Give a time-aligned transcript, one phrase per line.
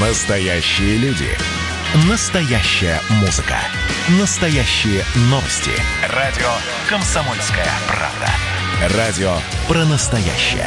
[0.00, 1.28] Настоящие люди.
[2.10, 3.54] Настоящая музыка.
[4.18, 5.70] Настоящие новости.
[6.12, 6.48] Радио
[6.88, 8.98] «Комсомольская правда».
[8.98, 9.36] Радио
[9.68, 10.66] про настоящее.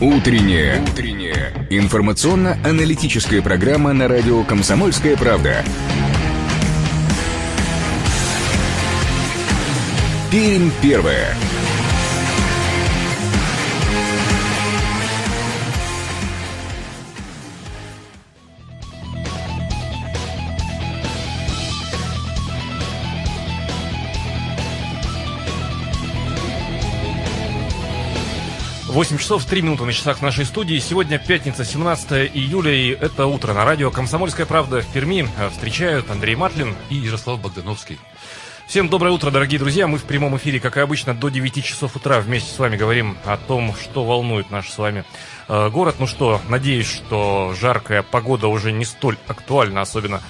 [0.00, 0.80] Утренняя.
[0.80, 1.66] Утренняя.
[1.68, 5.62] Информационно-аналитическая программа на радио «Комсомольская правда».
[10.30, 11.34] Пермь первая.
[28.98, 30.78] 8 часов 3 минуты на часах нашей студии.
[30.80, 35.28] Сегодня пятница, 17 июля, и это утро на радио «Комсомольская правда» в Перми.
[35.52, 37.98] Встречают Андрей Матлин и Ярослав Богдановский.
[38.68, 39.86] Всем доброе утро, дорогие друзья.
[39.86, 43.16] Мы в прямом эфире, как и обычно, до 9 часов утра вместе с вами говорим
[43.24, 45.06] о том, что волнует наш с вами
[45.48, 45.96] э, город.
[45.98, 50.20] Ну что, надеюсь, что жаркая погода уже не столь актуальна, особенно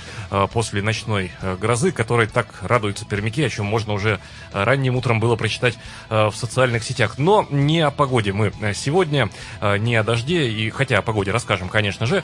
[0.52, 4.20] после ночной э, грозы, которой так радуются пермяки, о чем можно уже
[4.52, 7.18] э, ранним утром было прочитать в социальных сетях.
[7.18, 9.30] Но не о погоде мы сегодня,
[9.78, 12.22] не о дожде, и хотя о погоде расскажем, конечно же.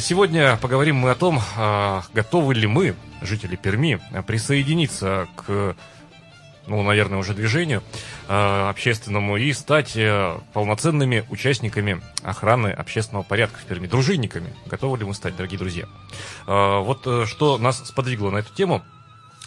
[0.00, 1.40] Сегодня поговорим мы о том,
[2.12, 5.76] готовы ли мы, жители Перми, присоединиться к
[6.66, 7.82] ну, наверное, уже движению
[8.28, 14.54] э, общественному и стать э, полноценными участниками охраны общественного порядка в Перми, дружинниками.
[14.66, 15.84] Готовы ли мы стать, дорогие друзья?
[16.46, 18.82] Э, вот э, что нас сподвигло на эту тему–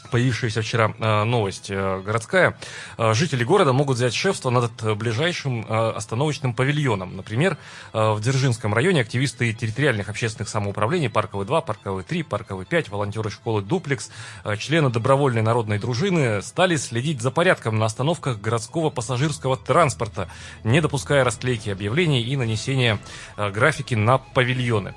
[0.09, 2.57] появившаяся вчера э, новость э, городская.
[2.97, 7.15] Э, жители города могут взять шефство над ближайшим остановочным павильоном.
[7.15, 7.57] Например,
[7.93, 13.61] в Дзержинском районе активисты территориальных общественных самоуправлений Парковый 2, Парковый 3, Парковый 5, волонтеры школы
[13.61, 14.09] Дуплекс,
[14.57, 20.29] члены добровольной народной дружины стали следить за порядком на остановках городского пассажирского транспорта,
[20.63, 22.99] не допуская расклейки объявлений и нанесения
[23.37, 24.95] графики на павильоны.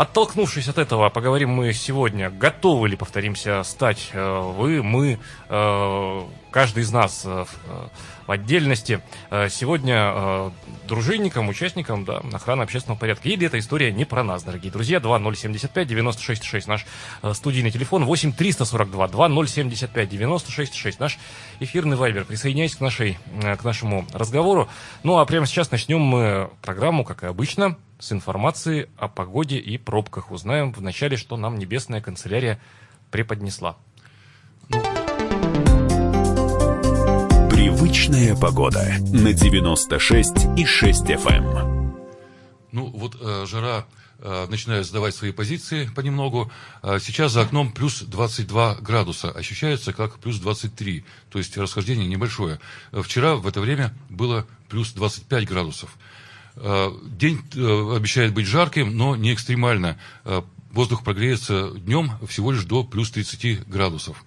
[0.00, 5.18] Оттолкнувшись от этого, поговорим мы сегодня, готовы ли, повторимся, стать э, вы, мы,
[5.50, 7.44] э, каждый из нас э,
[8.26, 9.02] в отдельности
[9.50, 10.52] сегодня
[10.88, 13.28] дружинникам, участникам да, охраны общественного порядка.
[13.28, 15.00] Или эта история не про нас, дорогие друзья.
[15.00, 16.86] 2075 96 6 наш
[17.34, 21.18] студийный телефон, 8 342 2075 96 6 наш
[21.58, 22.24] эфирный вайбер.
[22.24, 24.68] Присоединяйтесь к, нашей, к нашему разговору.
[25.02, 29.78] Ну а прямо сейчас начнем мы программу, как и обычно, с информацией о погоде и
[29.78, 30.32] пробках.
[30.32, 32.60] Узнаем вначале, что нам Небесная канцелярия
[33.10, 33.76] преподнесла.
[37.50, 41.58] Привычная погода на 96 и 6 FM.
[41.58, 41.94] Эм.
[42.72, 43.84] Ну вот э, жара
[44.20, 46.50] э, начинает сдавать свои позиции понемногу.
[46.82, 49.30] Э, сейчас за окном плюс 22 градуса.
[49.30, 51.04] Ощущается как плюс 23.
[51.30, 52.60] То есть расхождение небольшое.
[52.92, 55.96] Э, вчера в это время было плюс 25 градусов.
[56.56, 59.98] Э, день э, обещает быть жарким, но не экстремально.
[60.24, 64.24] Э, воздух прогреется днем всего лишь до плюс 30 градусов.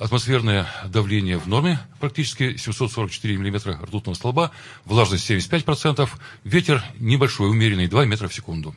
[0.00, 4.50] Атмосферное давление в норме, практически 744 миллиметра ртутного столба,
[4.84, 6.08] влажность 75%,
[6.42, 8.74] ветер небольшой, умеренный, 2 метра в секунду.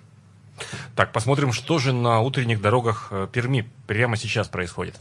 [0.96, 5.00] Так, посмотрим, что же на утренних дорогах Перми прямо сейчас происходит.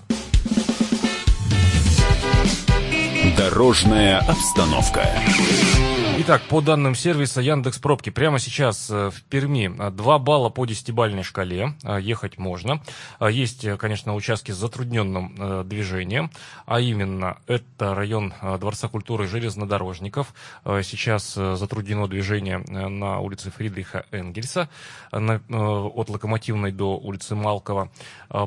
[3.36, 5.06] Дорожная обстановка.
[6.22, 11.22] Итак, по данным сервиса Яндекс Пробки, прямо сейчас э, в Перми 2 балла по десятибальной
[11.22, 12.82] шкале, э, ехать можно.
[13.20, 16.30] Э, есть, конечно, участки с затрудненным движением,
[16.66, 20.34] а именно это район Дворца культуры железнодорожников.
[20.82, 24.68] Сейчас затруднено движение на улице Фридриха Энгельса
[25.10, 27.90] от Локомотивной до улицы Малкова.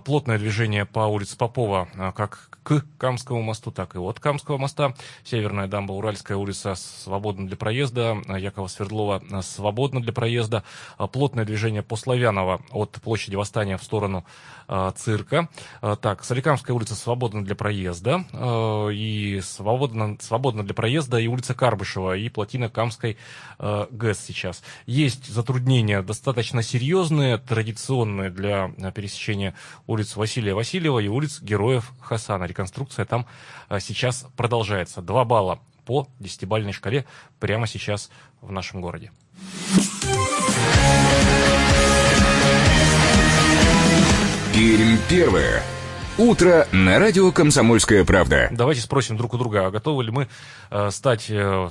[0.05, 4.93] Плотное движение по улице Попова как к Камскому мосту, так и от Камского моста.
[5.23, 10.63] Северная дамба, Уральская улица свободна для проезда, Якова Свердлова свободна для проезда.
[11.11, 14.25] Плотное движение по Славянова от площади Восстания в сторону
[14.67, 15.49] а, цирка.
[15.81, 21.53] А, так, Соликамская улица свободна для проезда, а, и свободна, свободна для проезда и улица
[21.53, 23.17] Карбышева, и плотина Камской
[23.59, 24.63] ГЭС сейчас.
[24.85, 29.53] Есть затруднения достаточно серьезные, традиционные для пересечения
[29.87, 32.47] улиц Василия Васильева и улиц Героев Хасана.
[32.53, 33.25] Реконструкция там
[33.79, 35.01] сейчас продолжается.
[35.01, 37.03] Два балла по десятибальной шкале
[37.39, 38.11] прямо сейчас
[38.41, 39.11] в нашем городе.
[44.53, 45.63] Пермь первое.
[46.19, 48.49] Утро на радио «Комсомольская правда».
[48.51, 50.27] Давайте спросим друг у друга, а готовы ли мы
[50.69, 51.69] э, стать э,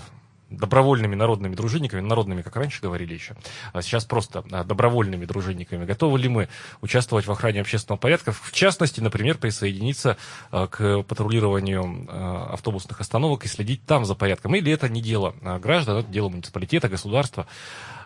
[0.57, 3.35] добровольными народными дружинниками, народными, как раньше говорили еще,
[3.73, 5.85] а сейчас просто а, добровольными дружинниками.
[5.85, 6.49] Готовы ли мы
[6.81, 10.17] участвовать в охране общественного порядка, в частности, например, присоединиться
[10.51, 14.55] а, к патрулированию автобусных остановок и следить там за порядком?
[14.55, 17.47] Или это не дело граждан, это дело муниципалитета, государства?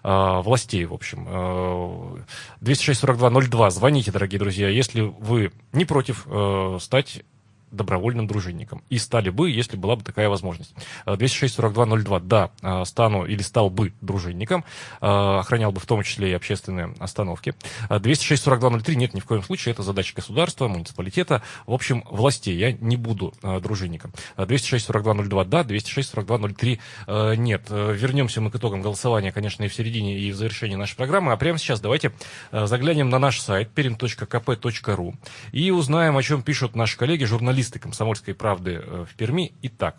[0.02, 1.26] властей, в общем.
[2.60, 3.70] 206-42-02.
[3.70, 6.28] Звоните, дорогие друзья, если вы не против
[6.80, 7.24] стать
[7.70, 8.82] добровольным дружинником.
[8.88, 10.74] И стали бы, если была бы такая возможность.
[11.06, 14.64] 206-42-02, да, э, стану или стал бы дружинником,
[15.00, 17.54] э, охранял бы в том числе и общественные остановки.
[17.88, 22.56] 206-42-03, нет, ни в коем случае, это задача государства, муниципалитета, в общем, властей.
[22.56, 24.12] Я не буду э, дружинником.
[24.36, 27.66] 206-42-02, да, 206-42-03, нет.
[27.70, 31.32] Вернемся мы к итогам голосования, конечно, и в середине, и в завершении нашей программы.
[31.32, 32.12] А прямо сейчас давайте
[32.52, 35.14] заглянем на наш сайт perim.kp.ru
[35.52, 39.54] и узнаем, о чем пишут наши коллеги, журналисты журналисты «Комсомольской правды» э, в Перми.
[39.62, 39.96] Итак.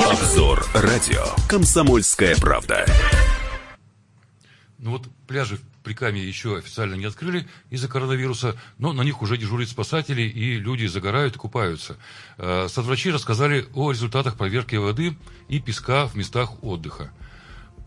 [0.00, 2.86] Обзор радио «Комсомольская правда».
[4.78, 9.36] Ну вот пляжи в Прикамье еще официально не открыли из-за коронавируса, но на них уже
[9.36, 11.98] дежурят спасатели, и люди загорают и купаются.
[12.38, 15.18] Э, Соцврачи рассказали о результатах проверки воды
[15.48, 17.12] и песка в местах отдыха.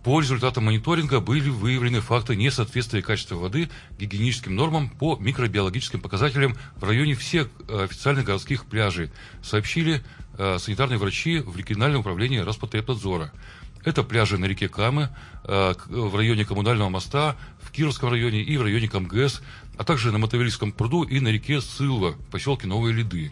[0.04, 6.84] По результатам мониторинга были выявлены факты несоответствия качества воды гигиеническим нормам по микробиологическим показателям в
[6.84, 9.12] районе всех э, официальных городских пляжей,
[9.42, 10.04] сообщили
[10.38, 13.32] э, санитарные врачи в региональном управлении Роспотребнадзора.
[13.86, 15.08] Это пляжи на реке Камы,
[15.46, 19.42] э, в районе Коммунального моста, в Кировском районе и в районе КамГС,
[19.78, 23.32] а также на Мотовилийском пруду и на реке Сылва в поселке Новые Лиды.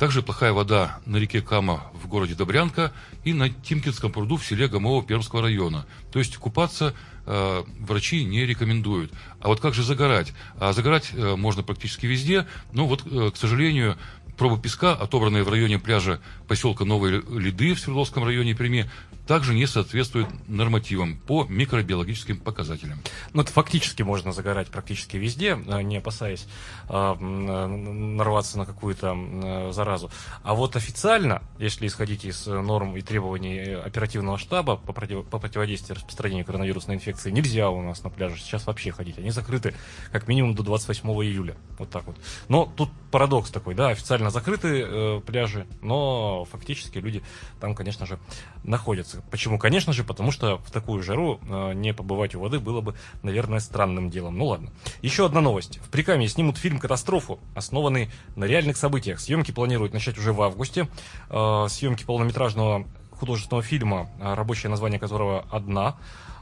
[0.00, 2.90] Также плохая вода на реке Кама в городе Добрянка
[3.22, 5.84] и на Тимкинском пруду в селе Гомово Пермского района.
[6.10, 6.94] То есть купаться
[7.26, 9.12] э, врачи не рекомендуют.
[9.40, 10.32] А вот как же загорать?
[10.58, 13.96] А загорать э, можно практически везде, но вот, э, к сожалению,
[14.40, 18.90] пробы песка, отобранные в районе пляжа поселка Новые Лиды в Свердловском районе Перми,
[19.26, 23.00] также не соответствует нормативам по микробиологическим показателям.
[23.32, 26.48] Ну, это фактически можно загорать практически везде, а, не опасаясь
[26.88, 30.10] э, нарваться на какую-то э, заразу.
[30.42, 36.46] А вот официально, если исходить из норм и требований оперативного штаба по, по противодействию распространению
[36.46, 39.18] коронавирусной инфекции, нельзя у нас на пляже сейчас вообще ходить.
[39.18, 39.74] Они закрыты
[40.12, 41.56] как минимум до 28 июля.
[41.78, 42.16] Вот так вот.
[42.48, 47.22] Но тут парадокс такой, да, официально закрыты э, пляжи, но фактически люди
[47.60, 48.18] там, конечно же,
[48.64, 49.22] находятся.
[49.30, 49.58] Почему?
[49.58, 53.60] Конечно же, потому что в такую жару э, не побывать у воды было бы, наверное,
[53.60, 54.38] странным делом.
[54.38, 54.70] Ну ладно.
[55.02, 55.78] Еще одна новость.
[55.78, 59.20] В Прикамье снимут фильм «Катастрофу», основанный на реальных событиях.
[59.20, 60.88] Съемки планируют начать уже в августе.
[61.30, 62.86] Э, съемки полнометражного
[63.20, 65.96] художественного фильма, э, рабочее название которого «Одна»,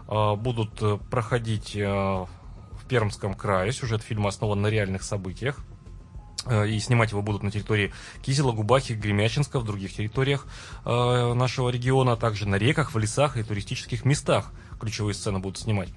[0.08, 1.76] э, будут э, проходить
[2.88, 3.72] Пермском крае.
[3.72, 5.60] Сюжет фильма основан на реальных событиях.
[6.46, 7.92] Э, и снимать его будут на территории
[8.22, 10.46] Кизела, Губахи, Гремячинска, в других территориях
[10.84, 15.58] э, нашего региона, а также на реках, в лесах и туристических местах ключевые сцены будут
[15.58, 15.88] снимать.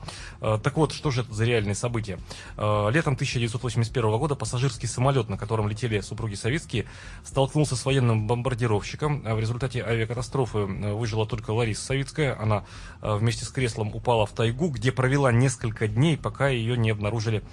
[0.42, 2.20] Э, так вот, что же это за реальные события?
[2.58, 6.86] Летом 1981 года пассажирский самолет, на котором летели супруги советские,
[7.24, 9.22] столкнулся с военным бомбардировщиком.
[9.22, 12.40] В результате авиакатастрофы выжила только Лариса Савицкая.
[12.40, 12.66] Она
[13.02, 17.44] вместе с креслом упала в тайгу, где провела несколько дней, пока ее не обнаружили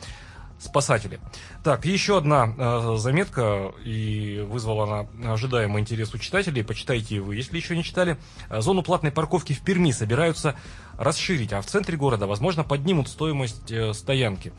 [0.59, 1.21] спасатели.
[1.63, 6.65] Так, еще одна э, заметка, и вызвала она ожидаемый интерес у читателей.
[6.65, 8.17] Почитайте вы, если еще не читали.
[8.51, 10.57] Зону платной парковки в Перми собираются
[10.99, 14.53] расширить, а в центре города, возможно, поднимут стоимость э, стоянки.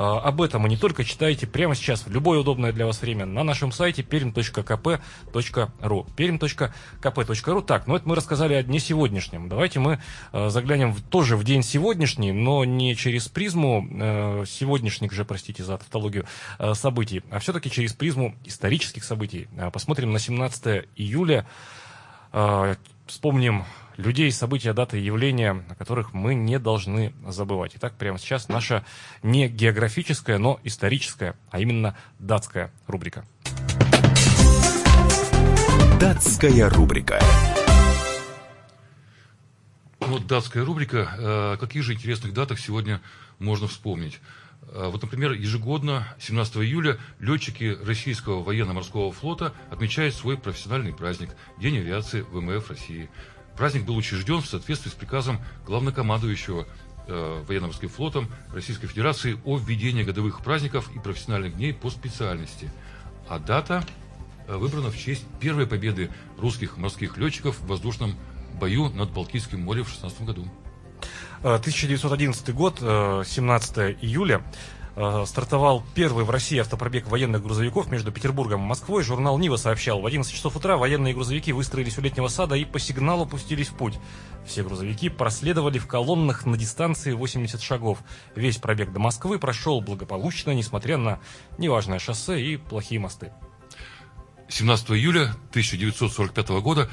[0.00, 3.26] А, об этом и не только читайте прямо сейчас, в любое удобное для вас время,
[3.26, 5.00] на нашем сайте perim.kp.ru.
[6.16, 7.62] perim.kp.ru.
[7.62, 9.48] Так, ну это мы рассказали о дне сегодняшнем.
[9.48, 9.98] Давайте мы
[10.30, 15.64] а, заглянем в, тоже в день сегодняшний, но не через призму э, сегодняшних же, простите
[15.64, 16.26] за тавтологию,
[16.60, 19.48] э, событий, а все-таки через призму исторических событий.
[19.72, 21.44] Посмотрим на 17 июля.
[23.06, 23.64] Вспомним
[23.98, 27.72] людей, события, даты, явления, о которых мы не должны забывать.
[27.74, 28.84] Итак, прямо сейчас наша
[29.22, 33.26] не географическая, но историческая, а именно датская рубрика.
[36.00, 37.20] Датская рубрика.
[39.98, 41.10] Вот датская рубрика.
[41.18, 43.02] Э, каких же интересных датах сегодня
[43.40, 44.20] можно вспомнить?
[44.70, 51.78] Э, вот, например, ежегодно, 17 июля, летчики российского военно-морского флота отмечают свой профессиональный праздник– День
[51.78, 53.10] авиации ВМФ России.
[53.58, 56.68] Праздник был учрежден в соответствии с приказом главнокомандующего
[57.08, 62.70] э, военно-морским флотом Российской Федерации о введении годовых праздников и профессиональных дней по специальности.
[63.28, 63.84] А дата
[64.46, 68.14] э, выбрана в честь первой победы русских морских летчиков в воздушном
[68.60, 70.48] бою над Балтийским морем в 16 году.
[71.42, 74.40] 1911 э, год, 17 июля.
[74.98, 79.02] Э, стартовал первый в России автопробег военных грузовиков между Петербургом и Москвой.
[79.02, 82.78] Журнал «Нива» сообщал, в 11 часов утра военные грузовики выстроились у летнего сада и по
[82.78, 83.94] сигналу пустились в путь.
[84.46, 87.98] Все грузовики проследовали в колоннах на дистанции 80 шагов.
[88.34, 91.20] Весь пробег до Москвы прошел благополучно, несмотря на
[91.58, 93.32] неважное шоссе и плохие мосты.
[94.48, 96.88] 17 июля 1945 года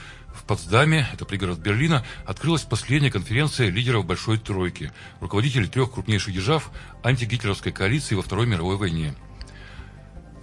[0.45, 6.69] в Потсдаме, это пригород Берлина, открылась последняя конференция лидеров Большой Тройки, руководителей трех крупнейших держав
[7.03, 9.15] антигитлеровской коалиции во Второй мировой войне.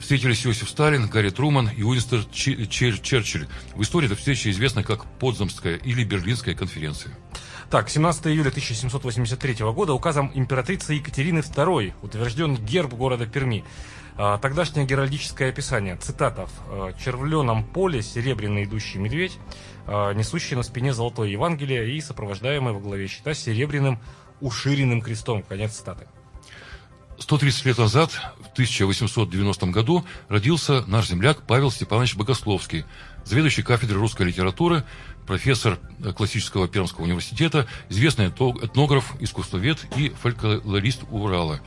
[0.00, 3.46] Встретились Иосиф Сталин, Гарри Труман и Уинстон Черчилль.
[3.76, 7.16] В истории эта встреча известна как Потсдамская или Берлинская конференция.
[7.70, 13.64] Так, 17 июля 1783 года указом императрицы Екатерины II утвержден герб города Перми.
[14.16, 19.38] А, тогдашнее геральдическое описание, цитата, в червленом поле серебряный идущий медведь,
[19.86, 24.00] несущий на спине золотое Евангелие и сопровождаемый во главе щита серебряным
[24.40, 25.42] уширенным крестом.
[25.42, 26.06] Конец цитаты.
[27.18, 28.10] 130 лет назад,
[28.40, 32.84] в 1890 году, родился наш земляк Павел Степанович Богословский,
[33.24, 34.84] заведующий кафедрой русской литературы,
[35.26, 35.78] профессор
[36.16, 41.60] классического Пермского университета, известный этнограф, искусствовед и фольклорист Урала.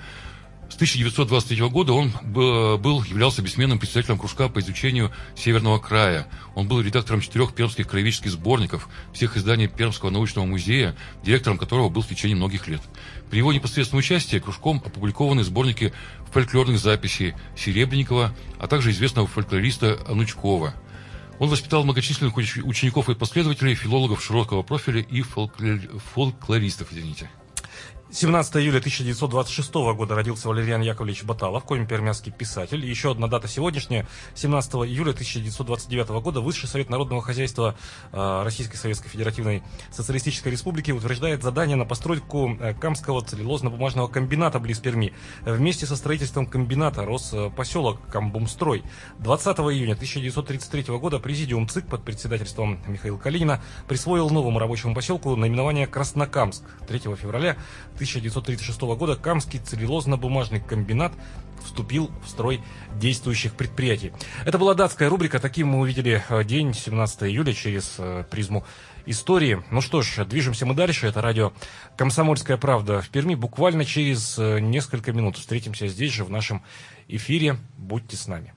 [0.67, 6.27] С 1923 года он был, являлся бессменным председателем кружка по изучению Северного края.
[6.53, 12.01] Он был редактором четырех пермских краеведческих сборников, всех изданий Пермского научного музея, директором которого был
[12.01, 12.81] в течение многих лет.
[13.29, 15.93] При его непосредственном участии кружком опубликованы сборники
[16.31, 20.73] фольклорных записей Серебренникова, а также известного фольклориста Анучкова.
[21.39, 27.29] Он воспитал многочисленных учеников и последователей, филологов широкого профиля и фольклористов, извините.
[28.11, 32.85] 17 июля 1926 года родился Валериан Яковлевич Баталов, коми-пермянский писатель.
[32.85, 34.07] Еще одна дата сегодняшняя.
[34.35, 37.75] 17 июля 1929 года Высший совет народного хозяйства
[38.11, 44.77] э, Российской Советской Федеративной Социалистической Республики утверждает задание на постройку э, Камского целлюлозно-бумажного комбината близ
[44.77, 45.11] Перми.
[45.43, 48.83] Вместе со строительством комбината рос поселок Камбумстрой.
[49.17, 55.87] 20 июня 1933 года Президиум ЦИК под председательством Михаила Калинина присвоил новому рабочему поселку наименование
[55.87, 56.63] Краснокамск.
[56.87, 57.57] 3 февраля
[57.95, 61.13] 1936 года Камский целлюлозно-бумажный комбинат
[61.63, 62.61] вступил в строй
[62.99, 64.13] действующих предприятий.
[64.45, 65.39] Это была датская рубрика.
[65.39, 68.65] Таким мы увидели э, день 17 июля через э, призму
[69.05, 69.63] истории.
[69.71, 71.07] Ну что ж, движемся мы дальше.
[71.07, 71.53] Это радио
[71.97, 73.35] «Комсомольская правда» в Перми.
[73.35, 76.63] Буквально через э, несколько минут встретимся здесь же в нашем
[77.07, 77.57] эфире.
[77.77, 78.53] Будьте с нами.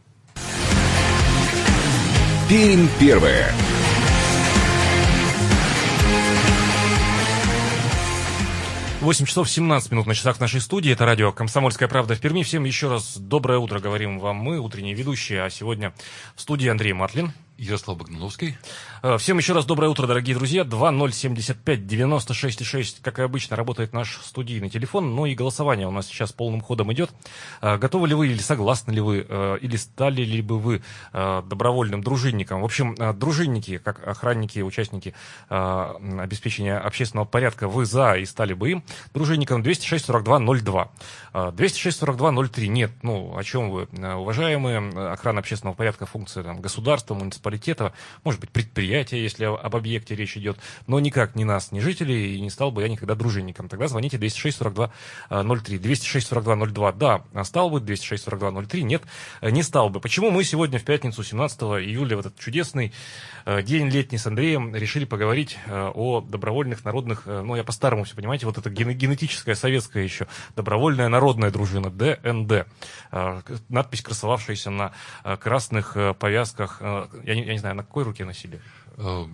[2.48, 3.52] Пермь первая.
[9.00, 10.92] 8 часов 17 минут на часах нашей студии.
[10.92, 12.42] Это радио «Комсомольская правда» в Перми.
[12.42, 15.44] Всем еще раз доброе утро, говорим вам мы, утренние ведущие.
[15.44, 15.94] А сегодня
[16.34, 17.32] в студии Андрей Матлин.
[17.58, 18.56] Ярослав Богдановский.
[19.02, 20.62] Э, всем еще раз доброе утро, дорогие друзья.
[20.62, 26.60] 2075-96-6, как и обычно, работает наш студийный телефон, но и голосование у нас сейчас полным
[26.60, 27.10] ходом идет.
[27.60, 32.00] Э, готовы ли вы или согласны ли вы, э, или стали ли бы вы добровольным
[32.02, 32.62] дружинником?
[32.62, 35.12] В общем, дружинники, как охранники, участники
[35.48, 38.84] обеспечения общественного порядка, вы за и стали бы им.
[39.14, 40.88] Дружинником 206-42-02.
[41.54, 42.66] 206-42-03.
[42.66, 45.10] Нет, ну, о чем вы, уважаемые?
[45.10, 47.92] Охрана общественного порядка, функция там, государства, муниципалитета,
[48.24, 52.40] может быть, предприятия, если об объекте речь идет, но никак не нас, не жителей, и
[52.40, 53.68] не стал бы я никогда дружинником.
[53.68, 54.90] Тогда звоните 206-42-03.
[55.30, 59.02] 206-42-02, да, стал бы, 206-42-03, нет,
[59.42, 60.00] не стал бы.
[60.00, 62.92] Почему мы сегодня в пятницу, 17 июля, в этот чудесный
[63.44, 68.04] э, день летний с Андреем, решили поговорить э, о добровольных народных, э, ну, я по-старому
[68.04, 70.26] все, понимаете, вот это генетическая советская еще,
[70.56, 72.66] добровольная народная дружина, ДНД.
[73.68, 74.92] Надпись, красовавшаяся на
[75.40, 78.60] красных повязках, я не, я не знаю, на какой руке носили?
[78.98, 79.28] А,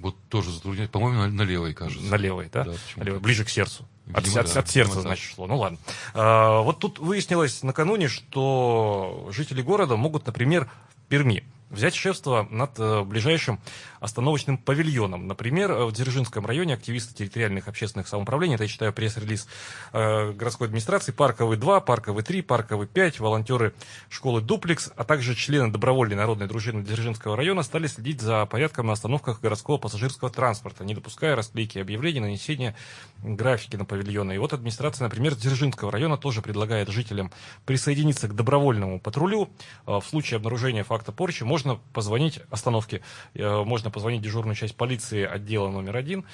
[0.00, 0.90] вот тоже затрудняет.
[0.90, 2.06] По-моему, на, на левой, кажется.
[2.06, 2.64] На левой, да?
[2.64, 3.86] да на левой, ближе к сердцу.
[4.14, 4.60] От, Видимо, от, да.
[4.60, 5.34] от сердца, Видимо, значит, да.
[5.34, 5.46] шло.
[5.46, 5.78] Ну ладно.
[6.14, 12.78] А, вот тут выяснилось накануне, что жители города могут, например, в Перми взять шефство над
[12.78, 13.60] э, ближайшим
[14.00, 15.26] остановочным павильоном.
[15.26, 19.46] Например, в Дзержинском районе активисты территориальных общественных самоуправлений, это я читаю пресс-релиз
[19.92, 23.74] э, городской администрации, Парковый 2, Парковый 3, Парковый 5, волонтеры
[24.08, 28.92] школы Дуплекс, а также члены добровольной народной дружины Дзержинского района стали следить за порядком на
[28.92, 32.74] остановках городского пассажирского транспорта, не допуская расклейки объявлений, нанесения
[33.22, 34.34] графики на павильоны.
[34.34, 37.30] И вот администрация, например, Дзержинского района тоже предлагает жителям
[37.66, 39.50] присоединиться к добровольному патрулю.
[39.86, 43.02] Э, в случае обнаружения факта порчи можно позвонить остановке,
[43.34, 46.24] э, можно можно позвонить в дежурную часть полиции отдела номер один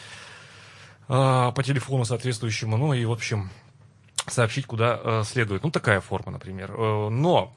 [1.08, 3.50] э, по телефону соответствующему, ну и, в общем,
[4.26, 5.62] сообщить, куда э, следует.
[5.64, 6.72] Ну, такая форма, например.
[6.72, 7.56] Э, но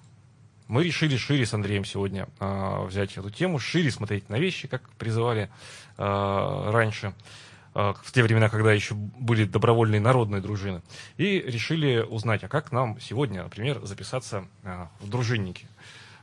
[0.67, 4.89] мы решили шире с Андреем сегодня э, взять эту тему, шире смотреть на вещи, как
[4.97, 5.49] призывали
[5.97, 7.13] э, раньше.
[7.73, 10.81] в те времена, когда еще были добровольные народные дружины,
[11.17, 14.43] и решили узнать, а как нам сегодня, например, записаться
[15.01, 15.67] в дружинники.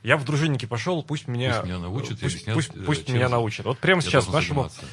[0.06, 3.66] Я в дружинники пошел, пусть меня, Пусть меня научат, пусть, объяснят, пусть, пусть меня научат.
[3.66, 4.84] Вот прямо сейчас нашему заниматься.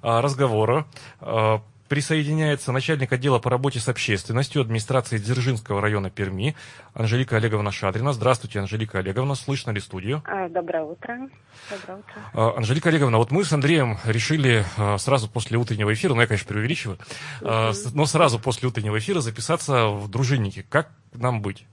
[0.00, 0.86] а, разговора
[1.20, 1.60] а,
[1.90, 6.56] присоединяется начальник отдела по работе с общественностью администрации Дзержинского района Перми
[6.94, 8.14] Анжелика Олеговна Шадрина.
[8.14, 9.34] Здравствуйте, Анжелика Олеговна.
[9.34, 10.22] Слышно ли студию?
[10.24, 11.28] А, Доброе утро.
[11.70, 11.98] Доброе
[12.32, 12.56] утро.
[12.56, 14.64] Анжелика Олеговна, вот мы с Андреем решили
[14.96, 16.98] сразу после утреннего эфира, ну я, конечно, преувеличиваю,
[17.42, 20.64] с- но сразу после утреннего эфира записаться в дружинники.
[20.70, 21.66] Как нам быть?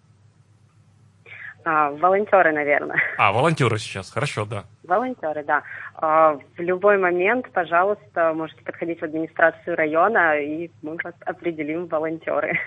[1.65, 2.97] А, волонтеры, наверное.
[3.17, 4.63] А, волонтеры сейчас, хорошо, да.
[4.87, 5.63] Волонтеры, да.
[5.95, 12.57] А, в любой момент, пожалуйста, можете подходить в администрацию района, и мы вас определим волонтеры.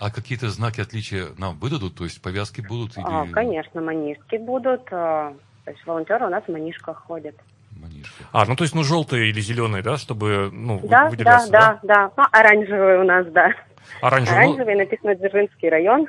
[0.00, 1.94] А какие-то знаки отличия нам выдадут?
[1.96, 4.82] То есть повязки будут или А, конечно, манишки будут.
[4.90, 5.32] а,
[5.64, 7.36] то есть волонтеры у нас в манишках ходят.
[7.80, 8.24] манишки?
[8.32, 11.78] А, ну то есть, ну желтые или зеленые, да, чтобы, ну, Да, да, выделяться, да,
[11.84, 12.10] да.
[12.16, 13.52] Ну, оранжевые у нас, да.
[14.00, 16.08] Оранжевый, ну, Оранжевый написано Дзержинский район.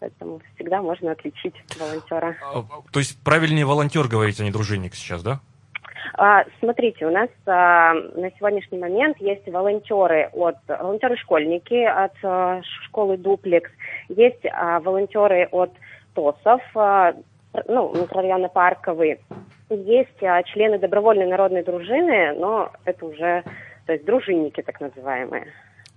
[0.00, 2.36] Поэтому всегда можно отличить волонтера.
[2.54, 2.62] а,
[2.92, 5.40] то есть правильнее волонтер говорить, а не дружинник сейчас, да?
[6.14, 13.16] А, Смотрите, у нас а, на сегодняшний момент есть волонтеры от волонтеры-школьники от а, школы
[13.16, 13.70] Дуплекс,
[14.08, 15.72] есть а, волонтеры от
[16.14, 17.14] ТОСов, а,
[17.66, 19.20] ну, микрорайона Парковый,
[19.70, 23.44] есть а, члены добровольной народной дружины, но это уже,
[23.86, 25.46] то есть дружинники так называемые.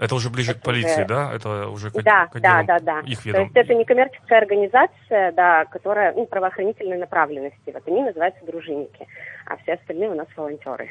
[0.01, 1.31] Это уже ближе к Это полиции, уже- да?
[1.31, 2.99] Это уже к, Да, к да, да, да.
[3.01, 3.43] их То ведом.
[3.43, 7.55] есть это не коммерческая организация, да, которая, ну, правоохранительной направленности.
[7.71, 9.07] Вот они называются дружинники,
[9.45, 10.89] а все остальные у нас волонтеры.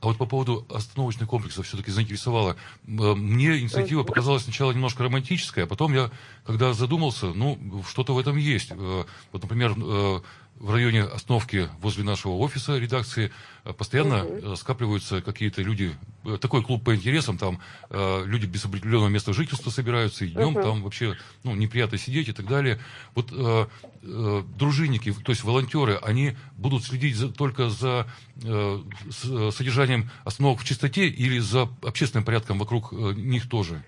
[0.00, 2.54] А вот по поводу остановочных комплексов все-таки заинтересовало.
[2.86, 6.10] М, Мне инициатива показалась сначала немножко романтическая, а потом я,
[6.46, 8.70] когда задумался, ну, что-то в этом есть.
[8.70, 9.02] Э,
[9.32, 10.20] Вот, например, э,
[10.60, 13.30] в районе остановки возле нашего офиса редакции
[13.64, 15.94] э, постоянно э, скапливаются какие-то люди.
[16.24, 17.60] Э, Такой клуб по интересам, там
[17.90, 20.62] э, люди без определенного места жительства собираются, и днем Мгм.
[20.62, 22.78] там вообще ну, неприятно сидеть и так далее.
[23.14, 23.66] Вот э,
[24.02, 28.06] э, дружинники, то есть волонтеры, они будут следить за- только за
[28.44, 28.78] э,
[29.10, 33.82] с- содержанием остановок в чистоте или за общественным порядком вокруг э, них тоже?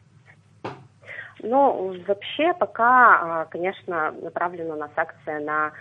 [1.42, 5.72] Ну, вообще, пока, а, конечно, направлена у нас акция на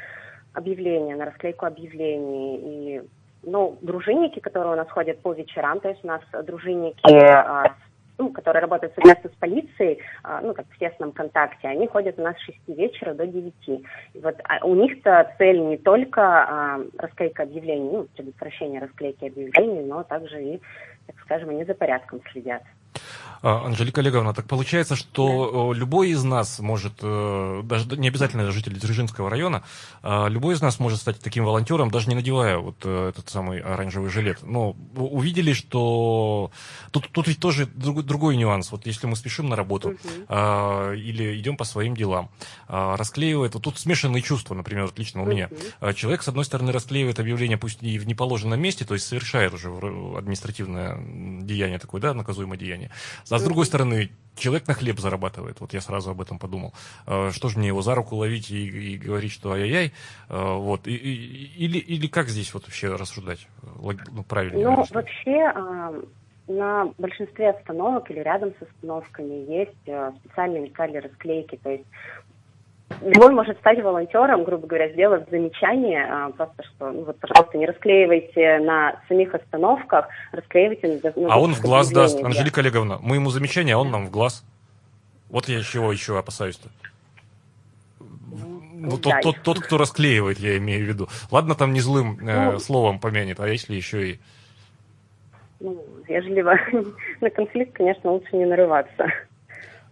[0.53, 2.57] объявления, на расклейку объявлений.
[2.57, 3.01] И,
[3.43, 7.75] ну, дружинники, которые у нас ходят по вечерам, то есть у нас дружинники, а,
[8.19, 12.21] ну, которые работают совместно с полицией, а, ну, как в тесном контакте, они ходят у
[12.21, 13.53] нас с 6 вечера до 9.
[13.67, 13.83] И
[14.15, 20.03] вот а у них-то цель не только а, расклейка объявлений, ну, предотвращение расклейки объявлений, но
[20.03, 20.61] также и,
[21.07, 22.61] так скажем, они за порядком следят.
[23.41, 28.51] А, Анжелика Олеговна, так получается, что э, любой из нас может, э, даже не обязательно
[28.51, 29.63] житель Дзержинского района,
[30.03, 33.59] а любой из нас может стать таким волонтером, даже не надевая вот э, этот самый
[33.59, 34.39] оранжевый жилет.
[34.43, 36.51] Но увидели, что
[36.91, 38.71] тут, тут ведь тоже друг- другой нюанс.
[38.71, 39.99] Вот если мы спешим на работу Мгм.
[40.27, 42.29] а, или идем по своим делам,
[42.67, 45.49] расклеивает, вот тут смешанные чувства, например, вот лично у меня.
[45.95, 49.69] Человек, с одной стороны, расклеивает объявление, пусть и в неположенном месте, то есть совершает уже
[49.69, 50.97] административное
[51.43, 52.91] деяние такое, да, наказуемое деяние.
[53.31, 55.59] А с другой стороны, человек на хлеб зарабатывает.
[55.59, 56.73] Вот я сразу об этом подумал.
[57.05, 59.93] А, Что же мне его за руку ловить и, и говорить, что ай-яй-яй?
[60.29, 60.87] А, Вот.
[60.87, 63.47] И- и- или, или как здесь вот вообще рассуждать?
[64.11, 64.59] Ну, правильно.
[64.59, 65.93] Ну, вообще, а,
[66.47, 71.57] на большинстве остановок или рядом с остановками есть а, специальные металли расклейки.
[71.61, 71.85] То есть
[73.01, 77.65] любой может стать волонтером, грубо говоря, сделав замечание, а, просто что, ну, вот, пожалуйста, не
[77.65, 82.23] расклеивайте на самих остановках, расклеивайте на, на А он в глаз даст.
[82.23, 84.43] Анжелика Олеговна, мы ему замечание, а он нам в глаз.
[85.29, 86.69] Вот я чего еще опасаюсь-то.
[88.81, 91.09] Ну, тот, тот, тот, кто расклеивает, я имею в виду.
[91.31, 92.59] Ладно, там не злым э, Ну.
[92.59, 94.19] словом помянет, а если еще и...
[95.59, 96.55] Ну, вежливо.
[97.21, 99.07] на конфликт, конечно, лучше не нарываться.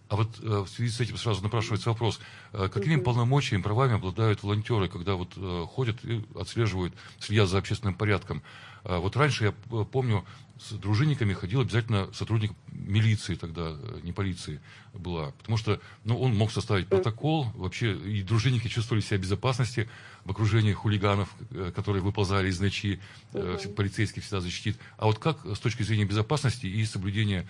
[0.08, 2.18] А вот э, в связи с этим сразу напрашивается вопрос,
[2.52, 7.94] э, какими полномочиями, правами обладают волонтеры, когда вот э, ходят и отслеживают, следят за общественным
[7.94, 8.42] порядком?
[8.84, 10.24] Вот раньше я помню,
[10.58, 14.62] с дружинниками ходил обязательно сотрудник милиции тогда, не полиции
[14.94, 19.90] была, потому что ну, он мог составить протокол, вообще и дружинники чувствовали себя в безопасности
[20.24, 21.28] в окружении хулиганов,
[21.74, 23.00] которые выползали из ночи,
[23.34, 23.74] Мгм.
[23.74, 24.78] полицейский всегда защитит.
[24.96, 27.46] А вот как с точки зрения безопасности и соблюдения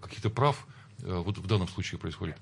[0.00, 0.66] каких-то прав
[1.02, 2.36] вот в данном случае происходит?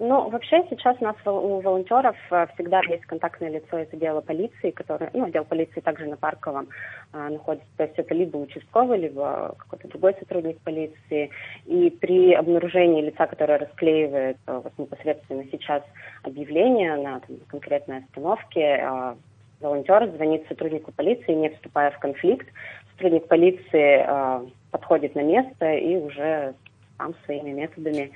[0.00, 4.72] Ну, вообще сейчас у нас у волонтеров э, всегда есть контактное лицо из отдела полиции,
[4.72, 6.66] который, ну, отдел полиции также на Парковом
[7.12, 7.68] а, находится.
[7.76, 11.30] То есть это либо участковый, либо какой-то другой сотрудник полиции.
[11.66, 15.84] И при обнаружении лица, которое расклеивает э, вот непосредственно сейчас
[16.24, 19.14] объявление на там, конкретной остановке, э,
[19.60, 22.48] волонтер звонит сотруднику полиции, не вступая в конфликт.
[22.94, 26.54] Сотрудник полиции э, подходит на место и уже
[26.98, 28.12] сам своими методами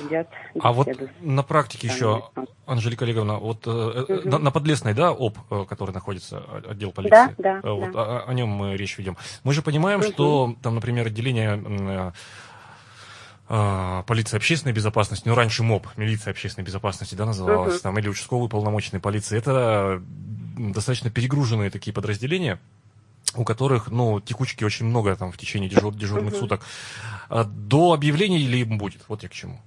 [0.00, 0.28] идет.
[0.60, 0.88] А вот
[1.20, 2.30] на практике еще,
[2.66, 4.28] Анжелика Олеговна, вот угу.
[4.28, 7.34] на, на Подлесной, да, ОП, который находится, отдел полиции?
[7.38, 7.72] Да, да.
[7.72, 8.20] Вот да.
[8.20, 9.16] О, о нем мы речь ведем.
[9.44, 10.08] Мы же понимаем, угу.
[10.08, 12.12] что там, например, отделение
[13.48, 18.08] э, полиции общественной безопасности, ну, раньше МОП, милиция общественной безопасности, да, называлась, uh там, или
[18.08, 20.02] участковые полномоченные полиции, это
[20.56, 22.58] достаточно перегруженные такие подразделения,
[23.38, 26.62] у которых, ну, текучки очень много там в течение дежур, дежурных суток.
[27.28, 29.02] А до объявления или им будет?
[29.08, 29.60] Вот я к чему.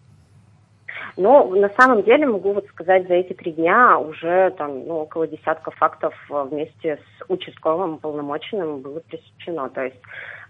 [1.19, 5.27] Но на самом деле могу вот сказать, за эти три дня уже там ну, около
[5.27, 9.69] десятка фактов э, вместе с участковым полномоченным было пресечено.
[9.69, 9.99] То есть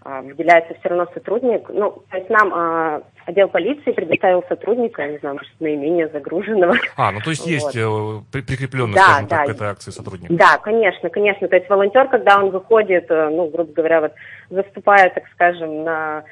[0.04, 1.68] э, выделяется все равно сотрудник.
[1.70, 6.76] Ну, то есть нам э, отдел полиции предоставил сотрудника, я не знаю, может, наименее загруженного.
[6.96, 7.50] А, ну то есть вот.
[7.50, 10.30] есть э, прикрепленный, да, скажем да, так, к этой акции сотрудник.
[10.30, 11.48] Да, конечно, конечно.
[11.48, 14.12] То есть волонтер, когда он выходит, ну, грубо говоря, вот
[14.50, 16.24] заступая, так скажем, на а,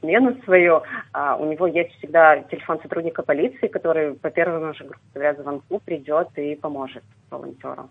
[0.00, 5.34] смену свою, а, у него есть всегда телефон сотрудника полиции, который по первому же, говоря,
[5.34, 7.88] звонку придет и поможет волонтеру.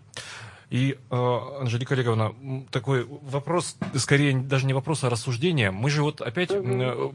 [0.70, 2.34] И, э, Анжелика Олеговна,
[2.70, 5.70] такой вопрос, скорее даже не вопрос, а рассуждение.
[5.70, 7.14] Мы же вот опять, угу.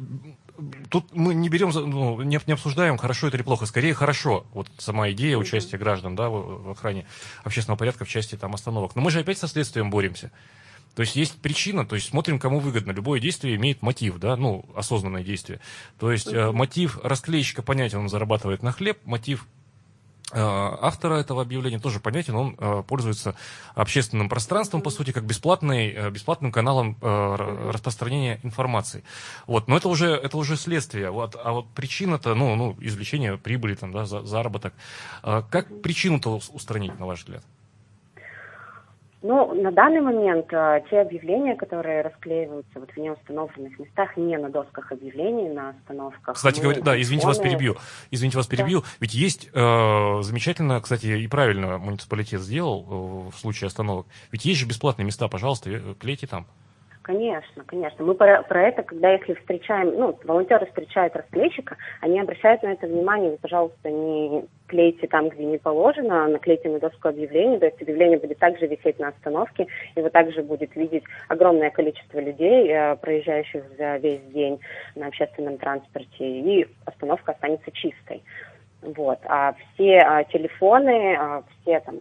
[0.89, 4.45] тут мы не берем, ну, не, не обсуждаем, хорошо это или плохо, скорее хорошо.
[4.53, 7.05] Вот сама идея участия граждан да, в, в охране
[7.43, 8.95] общественного порядка в части там остановок.
[8.95, 10.31] Но мы же опять со следствием боремся.
[10.95, 12.91] То есть есть причина, то есть смотрим, кому выгодно.
[12.91, 15.59] Любое действие имеет мотив, да, ну, осознанное действие.
[15.99, 19.47] То есть э, мотив расклейщика понятен, он зарабатывает на хлеб, мотив
[20.31, 23.35] э, автора этого объявления тоже понятен, он э, пользуется
[23.73, 27.35] общественным пространством, по сути, как бесплатный, э, бесплатным каналом э,
[27.71, 29.03] распространения информации.
[29.47, 31.09] Вот, но это уже, это уже следствие.
[31.09, 34.75] Вот, а вот причина-то, ну, ну, извлечение прибыли, там, да, за, заработок.
[35.23, 37.43] Как причину-то устранить, на ваш взгляд?
[39.25, 44.49] Ну, на данный момент э, те объявления, которые расклеиваются вот в неустановленных местах, не на
[44.49, 46.35] досках объявлений, на остановках.
[46.35, 47.77] Кстати говоря, да, извините вас перебью.
[48.11, 48.81] Извините вас перебью.
[48.81, 48.87] Да.
[48.99, 54.07] Ведь есть э, замечательно, кстати, и правильно муниципалитет сделал э, в случае остановок.
[54.33, 56.45] Ведь есть же бесплатные места, пожалуйста, клейте там.
[57.03, 58.05] Конечно, конечно.
[58.05, 62.87] Мы про, про это, когда если встречаем, ну, волонтеры встречают расклейщика, они обращают на это
[62.87, 67.65] внимание, вы, пожалуйста, не клейте там, где не положено, а наклейте на доску объявлений, то
[67.65, 72.69] есть объявление будет также висеть на остановке, и вы также будет видеть огромное количество людей,
[72.69, 74.61] э, проезжающих за весь день
[74.95, 78.23] на общественном транспорте, и остановка останется чистой.
[78.81, 79.19] Вот.
[79.25, 81.95] А все а, телефоны, а, все там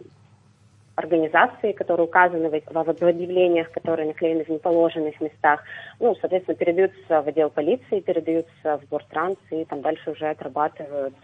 [0.95, 5.63] организации, которые указаны в, объявлениях, которые наклеены в неположенных местах,
[5.99, 11.15] ну, соответственно, передаются в отдел полиции, передаются в Гортранс, и там дальше уже отрабатывают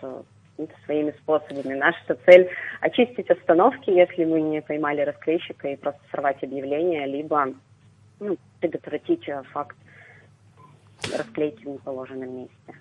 [0.86, 1.76] своими способами.
[1.76, 2.50] Наша цель–
[2.82, 7.54] очистить остановки, если мы не поймали расклейщика, и просто сорвать объявление, либо
[8.20, 9.78] ну, предотвратить факт
[11.18, 12.74] расклейки в неположенном месте.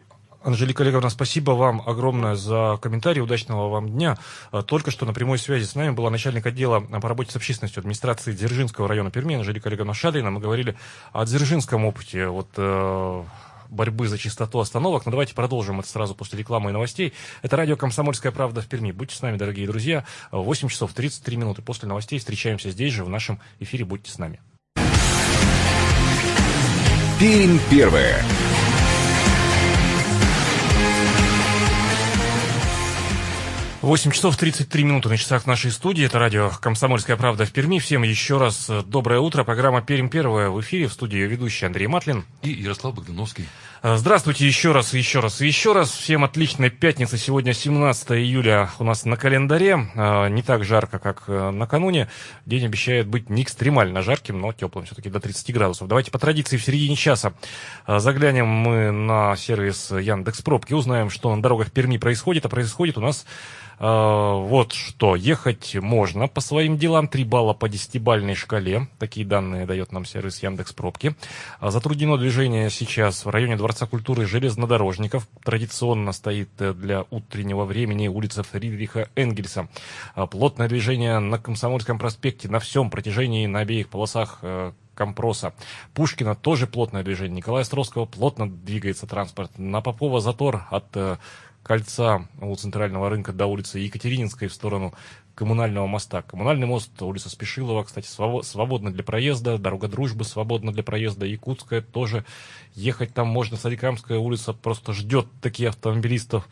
[0.42, 3.20] Анжелика Олеговна, спасибо вам огромное за комментарий.
[3.20, 4.16] Удачного вам дня.
[4.52, 7.80] А, только что на прямой связи с нами была начальник отдела по работе с общественностью
[7.80, 10.30] администрации Дзержинского района Перми Анжелика Олеговна Шадрина.
[10.30, 10.76] Мы говорили
[11.12, 13.24] о дзержинском опыте вот, э,
[13.68, 15.06] борьбы за чистоту остановок.
[15.06, 17.12] Но давайте продолжим это сразу после рекламы и новостей.
[17.42, 18.92] Это радио «Комсомольская правда» в Перми.
[18.92, 20.04] Будьте с нами, дорогие друзья.
[20.30, 22.18] 8 часов 33 минуты после новостей.
[22.18, 23.84] Встречаемся здесь же в нашем эфире.
[23.84, 24.40] Будьте с нами.
[27.18, 28.24] Пермь первая.
[33.88, 36.04] 8 часов 33 минуты на часах нашей студии.
[36.04, 37.78] Это радио «Комсомольская правда» в Перми.
[37.78, 39.44] Всем еще раз э, доброе утро.
[39.44, 40.88] Программа «Пермь первая» в эфире.
[40.88, 42.26] В студии ведущий Андрей Матлин.
[42.42, 43.48] И Ярослав Богдановский.
[43.82, 45.90] Э, здравствуйте еще раз, еще раз, еще раз.
[45.90, 47.16] Всем отличной пятницы.
[47.16, 49.88] Сегодня 17 июля у нас на календаре.
[49.94, 52.10] Э, не так жарко, как накануне.
[52.44, 55.88] День обещает быть не экстремально жарким, но теплым все-таки до 30 градусов.
[55.88, 57.32] Давайте по традиции в середине часа
[57.86, 60.74] заглянем мы на сервис Яндекс Пробки.
[60.74, 62.44] Узнаем, что на дорогах Перми происходит.
[62.44, 63.24] А происходит у нас
[63.80, 69.92] вот что, ехать можно по своим делам, 3 балла по 10-бальной шкале, такие данные дает
[69.92, 71.14] нам сервис Яндекс Пробки.
[71.60, 78.08] А, затруднено движение сейчас в районе Дворца культуры железнодорожников, традиционно стоит э, для утреннего времени
[78.08, 79.68] улица Фридриха Энгельса.
[80.30, 85.54] Плотное движение на Комсомольском проспекте на всем протяжении, на обеих полосах э, Компроса.
[85.94, 87.36] Пушкина тоже плотное движение.
[87.36, 89.56] Николая Островского плотно двигается транспорт.
[89.56, 91.18] На Попова затор от э,
[91.68, 94.94] кольца у центрального рынка до улицы Екатерининской в сторону
[95.38, 96.22] коммунального моста.
[96.22, 102.24] Коммунальный мост, улица Спешилова, кстати, свободна для проезда, дорога Дружбы свободна для проезда, Якутская тоже.
[102.74, 106.48] Ехать там можно, Садикамская улица просто ждет таких автомобилистов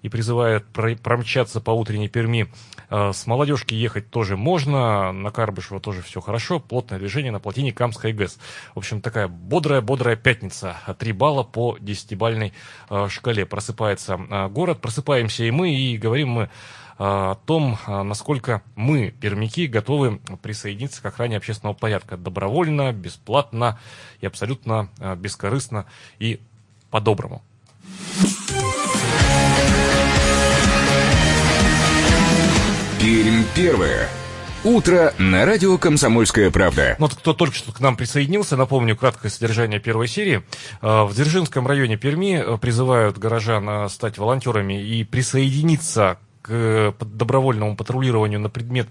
[0.00, 0.64] и призывает
[1.02, 2.50] промчаться по утренней Перми.
[2.88, 7.72] А, с молодежки ехать тоже можно, на Карбышева тоже все хорошо, плотное движение на плотине
[7.72, 8.38] Камская ГЭС.
[8.74, 10.76] В общем, такая бодрая-бодрая пятница.
[10.98, 12.54] Три балла по десятибальной
[12.88, 13.44] а, шкале.
[13.44, 16.50] Просыпается а, город, просыпаемся и мы, и говорим мы
[16.98, 23.78] о том, насколько мы, пермяки, готовы присоединиться к охране общественного порядка добровольно, бесплатно
[24.20, 25.86] и абсолютно бескорыстно
[26.18, 26.40] и
[26.90, 27.40] по-доброму.
[33.00, 34.10] Пермь первое.
[34.62, 36.94] Утро на радио «Комсомольская правда».
[36.98, 40.42] Ну, вот кто только что к нам присоединился, напомню краткое содержание первой серии.
[40.82, 46.92] А, в Дзержинском районе Перми э, призывают горожан э, стать волонтерами и присоединиться к э,
[47.00, 48.88] добровольному патрулированию на предмет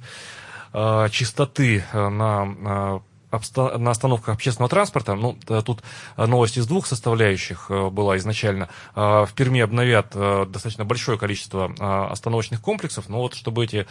[1.12, 3.02] чистоты на
[3.32, 5.84] на остановках общественного транспорта, ну, тут
[6.18, 8.70] новость из двух составляющих э, была изначально.
[8.96, 11.72] В Перми обновят э, достаточно большое количество
[12.12, 13.86] остановочных комплексов, но вот чтобы эти,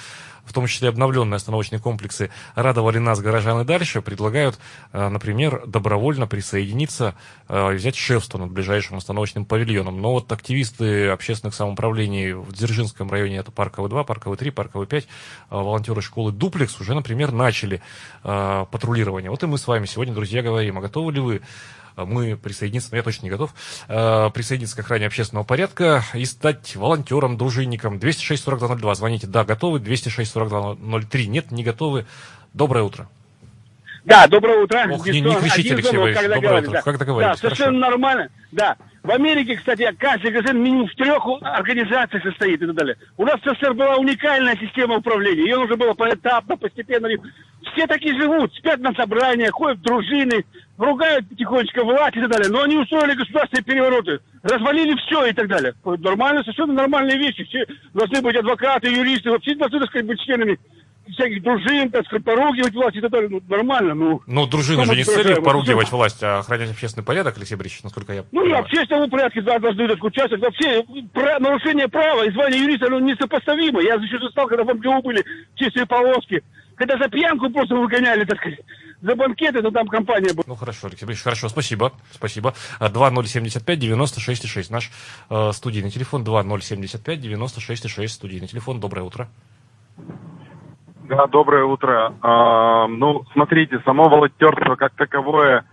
[0.48, 4.58] в том числе обновленные остановочные комплексы, радовали нас, горожан и дальше, предлагают,
[4.92, 7.14] э, например, добровольно присоединиться
[7.48, 10.00] и взять шефство над ближайшим остановочным павильоном.
[10.00, 15.08] Но вот активисты общественных самоуправлений в Дзержинском районе, это Парковый 2, Парковый 3, Парковый 5,
[15.50, 17.80] волонтеры школы Дуплекс уже, например, начали
[18.22, 19.30] патрулирование.
[19.30, 21.40] Вот и мы с вами сегодня, друзья, говорим, а готовы ли вы
[22.04, 23.54] мы присоединиться, но я точно не готов,
[23.88, 27.98] э, присоединиться к охране общественного порядка и стать волонтером, дружинником.
[27.98, 32.06] 206-4202, звоните, да, готовы, 206-4203, нет, не готовы.
[32.54, 33.08] Доброе утро.
[34.04, 34.86] Да, доброе утро.
[34.90, 36.70] Ох, не, не кричите, Алексей Борисович, доброе утро.
[36.72, 36.82] Да.
[36.82, 37.34] Как договорились?
[37.34, 37.90] Да, совершенно Хорошо.
[37.90, 38.76] нормально, да.
[39.08, 42.98] В Америке, кстати, каждый гражданин минимум в трех организациях состоит и так далее.
[43.16, 45.44] У нас в СССР была уникальная система управления.
[45.44, 47.08] Ее нужно было поэтапно, постепенно.
[47.72, 50.44] Все такие живут, спят на собраниях, ходят в дружины,
[50.76, 52.50] ругают тихонечко власть и так далее.
[52.50, 55.72] Но они устроили государственные перевороты, развалили все и так далее.
[55.86, 57.44] Нормально, совершенно нормальные вещи.
[57.44, 60.58] Все должны быть адвокаты, юристы, вообще должны, быть членами
[61.12, 63.28] всяких дружин, так сказать, поругивать власть и так далее.
[63.30, 64.22] Ну, нормально, ну.
[64.26, 68.12] Ну, дружины же не с целью поругивать власть, а охранять общественный порядок, Алексей Борисович, насколько
[68.12, 70.42] я Ну, и общественному порядке да, должны так участвовать.
[70.42, 73.80] Вообще, про, нарушение права и звание юриста, ну, несопоставимо.
[73.80, 76.42] Я еще стал, когда в МГУ были чистые полоски.
[76.76, 78.60] Когда за пьянку просто выгоняли, так сказать,
[79.02, 80.44] за банкеты, то там компания была.
[80.46, 82.54] Ну, хорошо, Алексей Борисович, хорошо, спасибо, спасибо.
[82.80, 84.90] 2075-96-6, наш
[85.30, 89.28] э, студийный телефон, 2075-96-6, студийный телефон, доброе утро.
[91.08, 92.12] Да, доброе утро.
[92.20, 95.64] А, ну, смотрите, само волонтерство как таковое,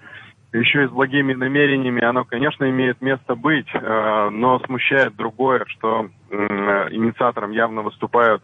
[0.54, 6.08] еще и с благими намерениями, оно, конечно, имеет место быть, а, но смущает другое, что
[6.32, 8.44] а, инициатором явно выступают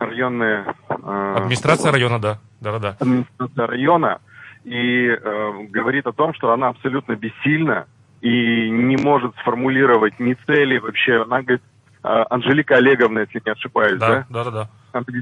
[0.00, 0.74] районные...
[0.88, 2.38] А, Администрация района, да.
[2.60, 2.96] Да, да.
[2.98, 4.20] Администрация района.
[4.64, 7.86] И э, говорит о том, что она абсолютно бессильна
[8.20, 11.22] и не может сформулировать ни цели вообще.
[11.22, 11.62] Она говорит,
[12.02, 14.26] Анжелика Олеговна, если не ошибаюсь, да?
[14.30, 14.68] Да, да, да.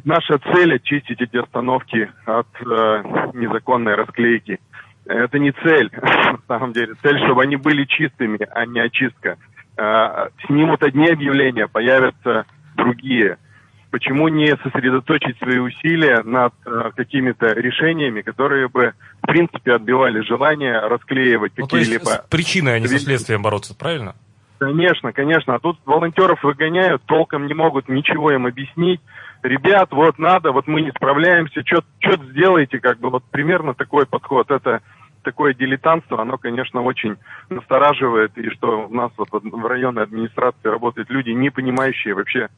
[0.04, 3.02] Наша цель очистить эти остановки от э,
[3.34, 4.60] незаконной расклейки.
[5.06, 6.94] Это не цель, на самом деле.
[7.02, 9.36] Цель, чтобы они были чистыми, а не очистка.
[9.76, 13.38] Э, снимут одни объявления, появятся другие.
[13.90, 20.78] Почему не сосредоточить свои усилия над э, какими-то решениями, которые бы, в принципе, отбивали желание
[20.78, 22.04] расклеивать ну, какие-либо...
[22.04, 24.14] То есть с причиной, а не со следствием бороться, правильно?
[24.58, 25.54] Конечно, конечно.
[25.54, 29.00] А тут волонтеров выгоняют, толком не могут ничего им объяснить
[29.42, 34.50] ребят, вот надо, вот мы не справляемся, что-то сделайте, как бы вот примерно такой подход.
[34.50, 34.82] Это
[35.22, 37.16] такое дилетантство, оно, конечно, очень
[37.50, 42.48] настораживает, и что у нас вот в районной администрации работают люди, не понимающие вообще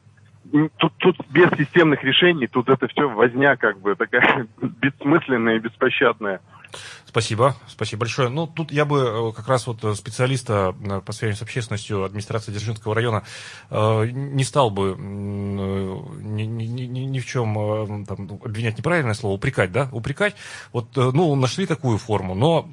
[0.77, 6.41] Тут, тут без системных решений, тут это все возня как бы такая бессмысленная и беспощадная.
[7.11, 8.29] Спасибо, спасибо большое.
[8.29, 12.53] Ну, тут я бы э, как раз вот специалиста э, по связям с общественностью администрации
[12.53, 13.23] Дзержинского района
[13.69, 19.73] э, не стал бы ни, ни, ни, ни в чем там, обвинять неправильное слово, упрекать,
[19.73, 20.35] да, упрекать.
[20.71, 22.63] Вот, ну, нашли такую форму, но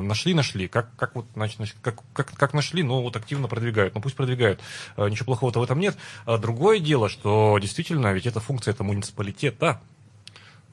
[0.00, 0.66] нашли, нашли.
[0.66, 3.94] Как, как вот, значит, как, как, как нашли, но вот активно продвигают.
[3.94, 4.60] Ну, пусть продвигают.
[4.96, 5.96] Ничего плохого-то в этом нет.
[6.24, 9.80] А другое дело, что действительно, ведь это функция это муниципалитета,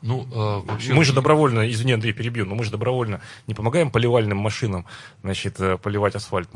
[0.01, 0.93] ну, э, вообще...
[0.93, 4.85] Мы же добровольно, извини, Андрей, перебью, но мы же добровольно не помогаем поливальным машинам,
[5.21, 6.49] значит, э, поливать асфальт.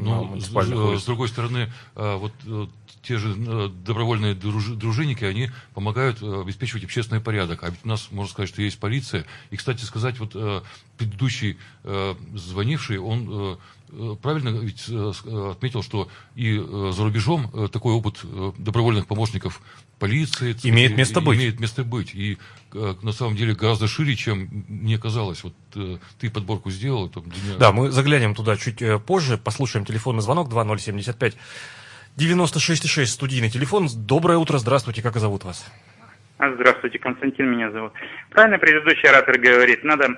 [0.00, 2.66] Ну, с, с другой стороны, э, вот э,
[3.02, 7.62] те же добровольные дружинники, они помогают обеспечивать общественный порядок.
[7.62, 9.24] А ведь у нас, можно сказать, что есть полиция.
[9.50, 10.36] И, кстати сказать, вот
[10.98, 11.56] предыдущий
[12.34, 13.58] звонивший, он
[13.92, 15.12] э, правильно ведь э,
[15.50, 18.20] отметил, что и за рубежом такой опыт
[18.58, 19.60] добровольных помощников
[20.00, 21.38] полиции имеет место быть.
[21.38, 22.14] Имеет место быть.
[22.14, 22.38] И
[22.72, 25.44] на самом деле гораздо шире, чем мне казалось.
[25.44, 25.54] Вот
[26.18, 27.08] ты подборку сделал.
[27.08, 27.24] Там,
[27.58, 31.36] Да, мы заглянем туда чуть позже, послушаем телефонный звонок 2075
[32.16, 33.88] 96,6 студийный телефон.
[33.94, 35.64] Доброе утро, здравствуйте, как зовут вас?
[36.38, 37.92] А, здравствуйте, Константин меня зовут.
[38.30, 40.08] Правильно предыдущий оратор говорит, надо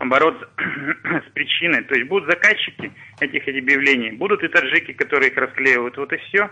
[0.00, 1.84] бороться с причиной.
[1.84, 6.50] То есть будут заказчики этих объявлений, будут и таджики, которые их расклеивают, вот и все.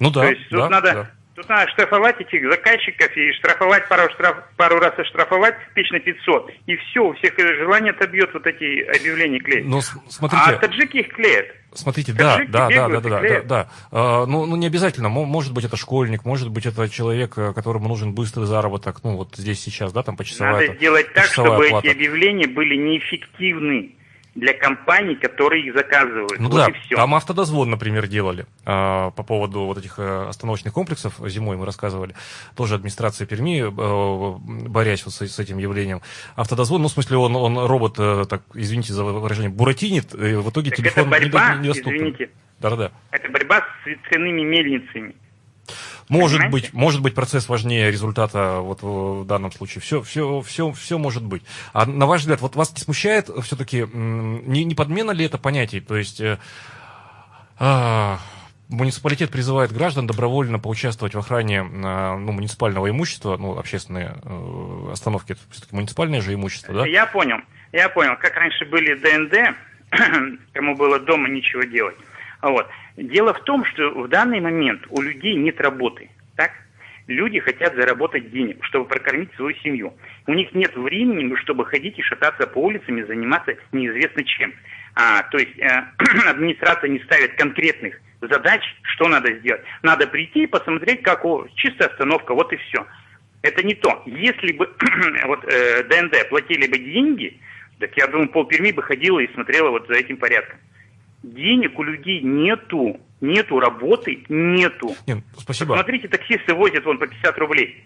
[0.00, 1.10] Ну да, То есть тут да, надо да.
[1.34, 6.50] Тут надо штрафовать этих заказчиков и штрафовать пару, штраф, пару раз оштрафовать, тысяч на 500.
[6.66, 9.66] И все, у всех желание отобьет вот эти объявления клеить.
[9.66, 11.46] Но, ну, смотрите, а таджики их клеят.
[11.72, 13.70] Смотрите, да, да, да, да, да, да, да.
[13.90, 15.08] А, ну, ну, не обязательно.
[15.08, 19.02] Может быть, это школьник, может быть, это человек, э, которому нужен быстрый заработок.
[19.02, 20.52] Ну, вот здесь сейчас, да, там почасовая.
[20.52, 21.88] Надо это, сделать так, чтобы плата.
[21.88, 23.96] эти объявления были неэффективны
[24.34, 26.38] для компаний, которые их заказывают.
[26.38, 26.96] Ну вот да, и все.
[26.96, 32.14] там автодозвон, например, делали а, по поводу вот этих а, остановочных комплексов, зимой мы рассказывали,
[32.56, 36.02] тоже администрация Перми, а, борясь вот с, с этим явлением.
[36.34, 40.50] Автодозвон, ну, в смысле, он, он робот, а, так, извините за выражение, буратинит, и в
[40.50, 41.96] итоге так телефон это борьба, недоступен.
[41.96, 42.30] Извините.
[42.58, 42.92] Да-да-да.
[43.10, 45.14] Это борьба с ветряными мельницами.
[46.08, 46.66] Может Понимаете?
[46.68, 49.82] быть, может быть, процесс важнее результата вот в данном случае.
[49.82, 51.42] Все, все, все, все может быть.
[51.72, 55.80] А на ваш взгляд, вот вас не смущает все-таки, не, не подмена ли это понятий?
[55.80, 56.38] То есть э,
[57.58, 58.18] а,
[58.68, 65.32] муниципалитет призывает граждан добровольно поучаствовать в охране э, ну, муниципального имущества, ну, общественные э, остановки,
[65.32, 66.86] это все-таки муниципальное же имущество, да?
[66.86, 67.38] Я понял,
[67.72, 68.16] я понял.
[68.16, 69.56] Как раньше были ДНД,
[70.52, 71.96] кому было дома ничего делать.
[72.42, 72.66] Вот.
[72.96, 76.10] Дело в том, что в данный момент у людей нет работы.
[76.36, 76.52] Так?
[77.06, 79.94] Люди хотят заработать денег, чтобы прокормить свою семью.
[80.26, 84.54] У них нет времени, чтобы ходить и шататься по улицам и заниматься неизвестно чем.
[84.94, 85.84] А, то есть э,
[86.28, 89.62] администрация не ставит конкретных задач, что надо сделать.
[89.82, 92.86] Надо прийти и посмотреть, как о, чистая остановка, вот и все.
[93.42, 94.02] Это не то.
[94.06, 94.72] Если бы
[95.24, 97.38] вот, э, ДНД платили бы деньги,
[97.80, 100.58] так я думаю, пол Перми бы ходила и смотрела вот за этим порядком
[101.32, 104.94] денег у людей нету, нету работы, нету.
[105.06, 105.74] Нет, спасибо.
[105.74, 107.84] Смотрите, таксисты возят вон по 50 рублей.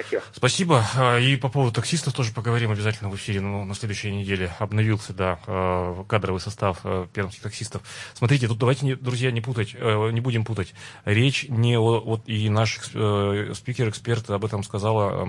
[0.00, 0.22] Спасибо.
[0.32, 0.84] Спасибо.
[0.96, 3.40] А, и по поводу таксистов тоже поговорим обязательно в эфире.
[3.40, 7.82] Ну, на следующей неделе обновился, да, а, кадровый состав а, пермских таксистов.
[8.14, 10.74] Смотрите, тут давайте, друзья, не путать, не будем путать.
[11.04, 15.22] Речь не о, вот и наш э, спикер-эксперт об этом сказала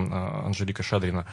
[0.45, 1.25] Анжелика Шадрина,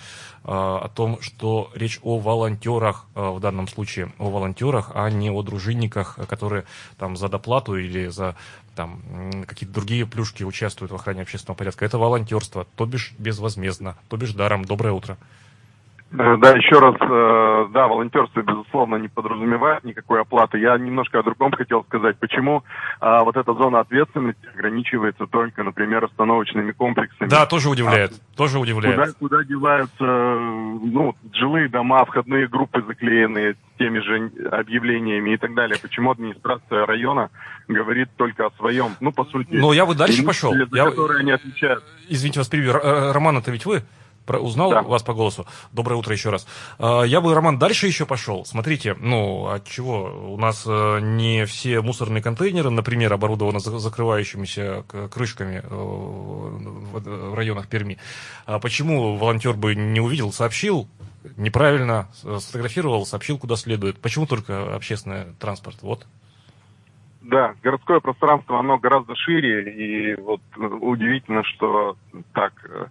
[0.44, 6.18] о том, что речь о волонтерах в данном случае, о волонтерах, а не о дружинниках,
[6.28, 6.64] которые
[6.96, 8.36] там за доплату или за
[8.78, 9.02] там
[9.48, 11.84] какие-то другие плюшки участвуют в охране общественного порядка.
[11.84, 14.64] Это волонтерство, то бишь безвозмездно, то бишь даром.
[14.64, 15.18] Доброе утро.
[16.10, 20.58] Э, да, еще раз, э, да, волонтерство, безусловно, не подразумевает никакой оплаты.
[20.58, 22.18] Я немножко о другом хотел сказать.
[22.18, 22.64] Почему
[23.00, 27.28] а, вот эта зона ответственности ограничивается только, например, остановочными комплексами?
[27.28, 28.96] Да, тоже удивляет, а, тоже удивляет.
[28.96, 35.78] Куда, куда деваются ну, жилые дома, входные группы заклеенные теми же объявлениями и так далее?
[35.80, 37.30] Почему администрация района
[37.68, 38.92] говорит только о своем?
[39.00, 39.56] Ну, по сути...
[39.56, 40.54] Но я бы дальше пошел.
[40.72, 40.86] Я...
[40.86, 41.84] которые они отвечают.
[42.08, 42.72] Извините вас, перебью.
[42.72, 43.82] Роман, это ведь вы?
[44.36, 44.82] Узнал да.
[44.82, 45.46] вас по голосу.
[45.72, 46.46] Доброе утро еще раз.
[46.78, 48.44] А, я бы, Роман, дальше еще пошел.
[48.44, 50.32] Смотрите, ну, от чего?
[50.32, 57.98] У нас э, не все мусорные контейнеры, например, оборудованы закрывающимися крышками э, в районах Перми.
[58.46, 60.88] А почему волонтер бы не увидел, сообщил,
[61.36, 63.98] неправильно сфотографировал, сообщил куда следует?
[64.00, 65.78] Почему только общественный транспорт?
[65.82, 66.06] Вот.
[67.20, 71.96] Да, городское пространство, оно гораздо шире, и вот удивительно, что
[72.32, 72.86] так Э,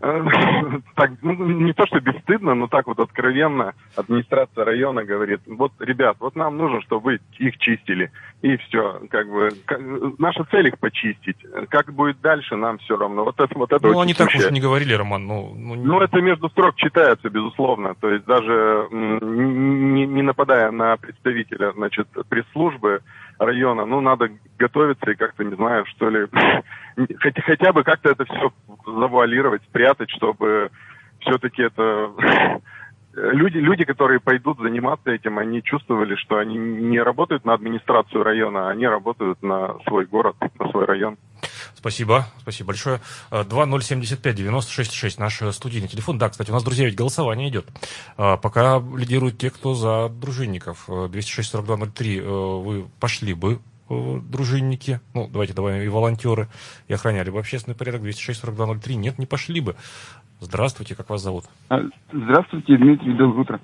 [0.00, 6.16] так, ну, не то, что бесстыдно, но так вот откровенно администрация района говорит, вот, ребят,
[6.20, 8.10] вот нам нужно, чтобы вы их чистили.
[8.40, 9.78] И все, как бы, как,
[10.18, 11.36] наша цель их почистить.
[11.68, 13.24] Как будет дальше, нам все равно.
[13.24, 15.26] Вот это, вот это Ну, они так уж не говорили, Роман.
[15.26, 15.84] Ну, ну, не...
[15.84, 17.94] ну, это между строк читается, безусловно.
[18.00, 23.02] То есть даже не, не нападая на представителя, значит, пресс-службы,
[23.40, 26.26] района, ну, надо готовиться и как-то, не знаю, что ли,
[27.18, 28.52] хотя, хотя бы как-то это все
[28.86, 30.70] завуалировать, спрятать, чтобы
[31.20, 32.12] все-таки это...
[33.22, 38.70] Люди, люди, которые пойдут заниматься этим, они чувствовали, что они не работают на администрацию района,
[38.70, 41.18] они работают на свой город, на свой район.
[41.74, 43.00] Спасибо, спасибо большое.
[43.30, 46.18] 2075-96-6, наш студийный телефон.
[46.18, 47.66] Да, кстати, у нас, друзья, ведь голосование идет.
[48.16, 50.88] А, пока лидируют те, кто за дружинников.
[50.88, 53.56] 206-42-03 э, вы пошли бы э,
[53.90, 56.48] дружинники, ну, давайте давай и волонтеры,
[56.88, 59.74] и охраняли бы общественный порядок, 206-42-03, нет, не пошли бы.
[60.40, 61.44] Здравствуйте, как вас зовут?
[61.68, 63.60] А, здравствуйте, Дмитрий, доброе утро.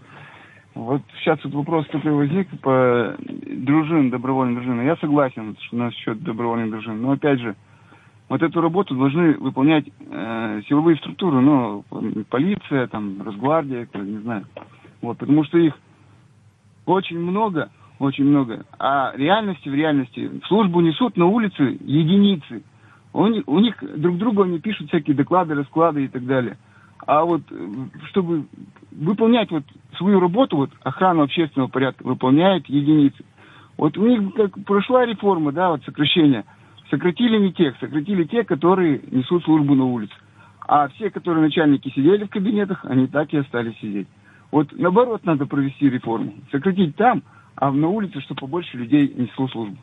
[0.75, 4.85] Вот сейчас вот вопрос, который возник по дружин, добровольным дружинам.
[4.85, 7.01] Я согласен что насчет добровольных дружин.
[7.01, 7.57] Но опять же,
[8.29, 11.83] вот эту работу должны выполнять э, силовые структуры, ну,
[12.29, 14.45] полиция, там, Росгвардия, не знаю.
[15.01, 15.73] Вот, потому что их
[16.85, 18.65] очень много, очень много.
[18.79, 22.63] А реальности, в реальности, службу несут на улице единицы.
[23.13, 26.59] У них, у них друг другу они пишут всякие доклады, расклады и так далее.
[27.07, 27.69] А вот э,
[28.11, 28.45] чтобы
[28.91, 29.65] выполнять вот
[29.97, 33.25] свою работу, вот охрану общественного порядка выполняют единицы.
[33.79, 36.45] Вот у них как прошла реформа, да, вот сокращение.
[36.91, 40.15] Сократили не тех, сократили те, которые несут службу на улице.
[40.69, 44.09] А все, которые начальники сидели в кабинетах, они так и остались сидеть.
[44.51, 46.35] Вот наоборот надо провести реформу.
[46.51, 47.23] Сократить там,
[47.57, 49.77] а на улице, чтобы побольше людей несло службу.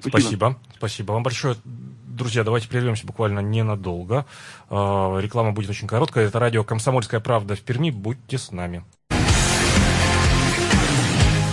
[0.00, 0.10] Спасибо.
[0.10, 0.56] Спасибо.
[0.76, 1.56] Спасибо вам большое.
[1.64, 4.26] Друзья, давайте прервемся буквально ненадолго.
[4.68, 6.26] А, реклама будет очень короткая.
[6.26, 7.90] Это радио «Комсомольская правда» в Перми.
[7.90, 8.84] Будьте с нами.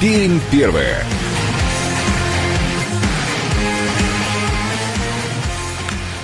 [0.01, 1.05] Пермь первая.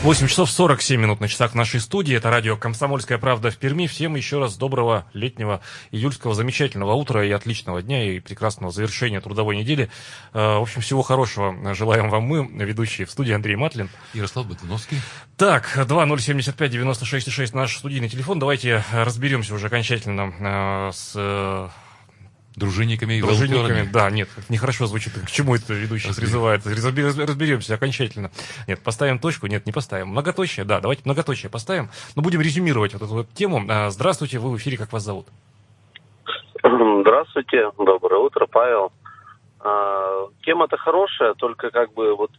[0.06, 2.16] 8 часов 47 минут на часах нашей студии.
[2.16, 3.88] Это радио «Комсомольская правда» в Перми.
[3.88, 9.58] Всем еще раз доброго летнего июльского замечательного утра и отличного дня и прекрасного завершения трудовой
[9.58, 9.90] недели.
[10.32, 13.90] Э, в общем, всего хорошего желаем вам мы, ведущие в студии Андрей Матлин.
[14.14, 15.02] Ярослав Бытуновский.
[15.38, 18.38] Так, 2075-96-6 наш студийный телефон.
[18.38, 21.72] Давайте разберемся уже окончательно э, с
[22.56, 25.14] Дружинниками и Дружинниками, да, нет, нехорошо звучит.
[25.14, 26.66] К чему это ведущий призывает?
[26.66, 28.32] Разбер- Разберемся окончательно.
[28.68, 30.08] Нет, поставим точку, нет, не поставим.
[30.10, 31.90] Многоточие, да, давайте многоточие поставим.
[32.16, 33.66] Но будем резюмировать вот эту вот тему.
[33.70, 35.28] А, Здравствуйте, вы в эфире, как вас зовут?
[36.64, 38.92] Здравствуйте, доброе утро, Павел.
[39.60, 42.32] А, тема-то хорошая, только как бы вот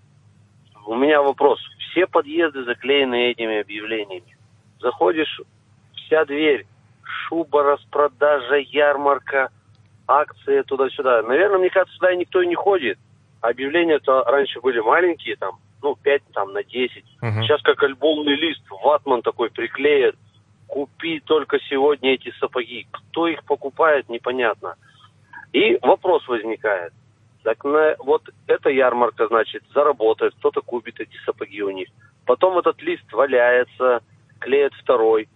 [0.87, 1.61] у меня вопрос.
[1.91, 4.37] Все подъезды заклеены этими объявлениями.
[4.81, 5.41] Заходишь,
[5.95, 6.67] вся дверь,
[7.03, 9.51] шуба, распродажа, ярмарка,
[10.07, 11.23] акции туда-сюда.
[11.23, 12.99] Наверное, мне кажется, сюда никто и не ходит.
[13.41, 17.05] Объявления-то раньше были маленькие, там, ну, 5 там, на 10.
[17.21, 17.43] Мгм.
[17.43, 20.17] Сейчас как альбомный лист, ватман такой приклеят.
[20.67, 22.89] Купи только сегодня эти сапоги.
[22.91, 24.75] Кто их покупает, непонятно.
[25.53, 26.93] И вопрос возникает.
[27.45, 31.89] Так на, вот эта ярмарка, значит, заработает, кто-то купит эти сапоги у них.
[32.25, 34.01] Потом этот лист валяется,
[34.41, 35.29] клеят второй,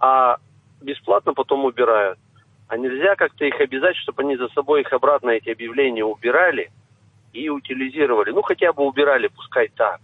[0.00, 0.38] а
[0.80, 2.18] бесплатно потом убирают.
[2.68, 6.70] А нельзя как-то их обязать, чтобы они за собой их обратно эти объявления убирали
[7.32, 8.30] и утилизировали.
[8.30, 10.00] Ну, хотя бы убирали, пускай так.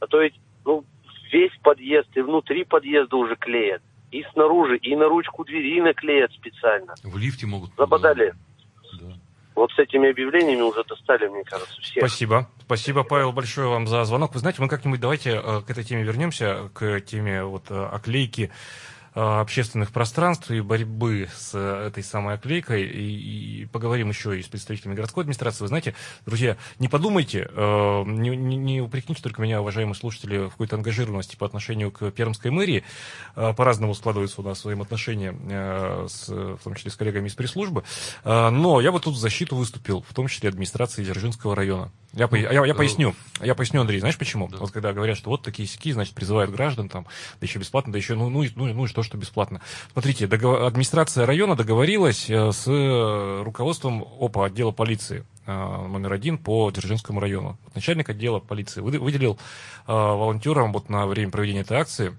[0.00, 0.34] А то ведь,
[0.64, 0.84] ну,
[1.30, 3.82] весь подъезд и внутри подъезда уже клеят.
[4.10, 6.94] И снаружи, и на ручку двери наклеят специально.
[7.04, 7.70] В лифте могут...
[7.76, 8.34] Забодали.
[9.00, 9.12] Да.
[9.54, 12.02] Вот с этими объявлениями уже достали, мне кажется, всех.
[12.02, 12.48] Спасибо.
[12.62, 14.32] Спасибо, Павел, большое вам за звонок.
[14.32, 18.50] Вы знаете, мы как-нибудь давайте э, к этой теме вернемся, к теме вот э, оклейки
[19.14, 22.84] общественных пространств и борьбы с э, этой самой оклейкой.
[22.86, 25.62] И, и поговорим еще и с представителями городской администрации.
[25.62, 25.94] Вы знаете,
[26.26, 31.36] друзья, не подумайте, э, не, не- не упрекните только меня, уважаемые слушатели, в какой-то ангажированности
[31.36, 32.84] по отношению к Пермской мэрии.
[33.36, 37.84] Э, По-разному складываются у нас взаимоотношения, э, с, в том числе с коллегами из пресс-службы.
[38.24, 41.90] Э, Но я бы тут в защиту выступил, в том числе администрации Дзержинского района.
[42.12, 43.14] Я, я, я поясню.
[43.40, 44.48] Я поясню, Андрей, знаешь почему?
[44.48, 44.56] Да.
[44.58, 47.04] Вот когда говорят, что вот такие сики, значит, призывают граждан, там,
[47.40, 49.60] да еще бесплатно, да еще, ну, ну, ну, ну и что, что бесплатно.
[49.92, 56.38] Смотрите, договор- администрация района договорилась э, с э, руководством ОПА, отдела полиции э, номер один
[56.38, 57.58] по Дзержинскому району.
[57.74, 59.38] Начальник отдела полиции выд- выделил
[59.86, 62.16] волонтерам вот на время проведения этой акции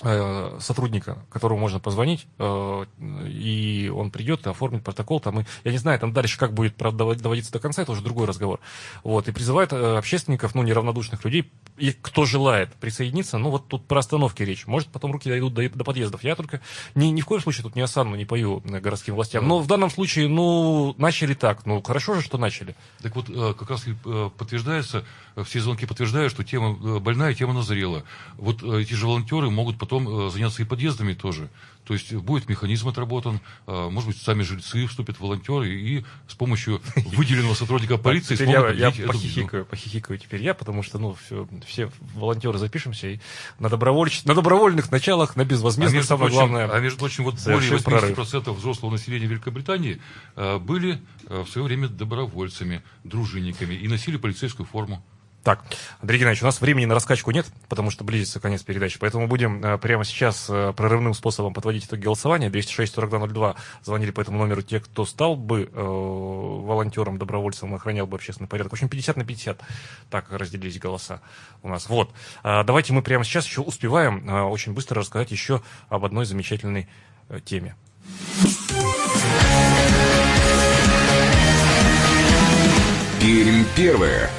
[0.00, 2.84] сотрудника, которому можно позвонить, э,
[3.26, 5.18] и он придет и оформит протокол.
[5.18, 8.26] Там, и, я не знаю, там дальше как будет доводиться до конца, это уже другой
[8.26, 8.60] разговор.
[9.02, 13.86] Вот, и призывает э, общественников, ну, неравнодушных людей, и кто желает присоединиться, ну, вот тут
[13.86, 14.66] про остановки речь.
[14.66, 16.22] Может, потом руки дойдут до, до подъездов.
[16.22, 16.60] Я только
[16.94, 19.48] ни, ни в коем случае тут не осанну, не пою э, городским властям.
[19.48, 21.66] Но в данном случае, ну, начали так.
[21.66, 22.76] Ну, хорошо же, что начали.
[23.02, 27.34] Так вот, э, как раз э, подтверждается, э, все звонки подтверждают, что тема э, больная,
[27.34, 28.04] тема назрела.
[28.36, 31.48] Вот э, эти же волонтеры могут потом э, заняться и подъездами тоже.
[31.84, 36.34] То есть будет механизм отработан, э, может быть, сами жильцы вступят в волонтеры и с
[36.34, 41.48] помощью выделенного сотрудника полиции Теперь я, я похихикаю, похихикаю теперь я, потому что, ну, все,
[41.66, 43.20] все волонтеры запишемся и
[43.58, 44.24] на, добровольч...
[44.24, 46.70] на добровольных началах, на А безвозмездных, между, самое прочим, главное.
[46.70, 48.18] а между прочим, вот более совершим прорыв.
[48.18, 50.00] 80% взрослого населения Великобритании
[50.36, 55.02] э, были в свое время добровольцами, дружинниками и носили полицейскую форму.
[55.44, 55.64] Так,
[56.00, 59.64] Андрей Геннадьевич, у нас времени на раскачку нет, потому что близится конец передачи, поэтому будем
[59.64, 62.50] э, прямо сейчас э, прорывным способом подводить итоги голосования.
[62.50, 68.48] 206-4202 звонили по этому номеру те, кто стал бы э, волонтером, добровольцем, охранял бы общественный
[68.48, 68.72] порядок.
[68.72, 69.60] В общем, 50 на 50
[70.10, 71.22] так разделились голоса
[71.62, 71.88] у нас.
[71.88, 72.10] Вот.
[72.42, 76.88] А, давайте мы прямо сейчас еще успеваем э, очень быстро рассказать еще об одной замечательной
[77.28, 77.76] э, теме.
[83.20, 84.30] Пермь первое.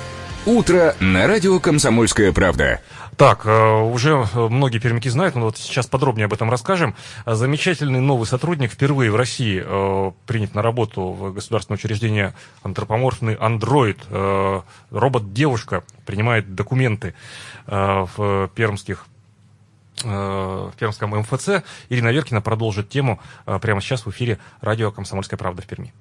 [0.45, 2.79] Утро на радио «Комсомольская правда».
[3.17, 6.95] Так, э, уже многие пермяки знают, но вот сейчас подробнее об этом расскажем.
[7.25, 12.33] Замечательный новый сотрудник впервые в России э, принят на работу в государственное учреждение
[12.63, 13.99] антропоморфный андроид.
[14.09, 14.61] Э,
[14.91, 17.13] робот-девушка принимает документы
[17.67, 19.05] в пермских
[20.01, 21.61] в Пермском МФЦ.
[21.89, 23.19] Ирина Веркина продолжит тему
[23.61, 25.93] прямо сейчас в эфире радио «Комсомольская правда» в Перми.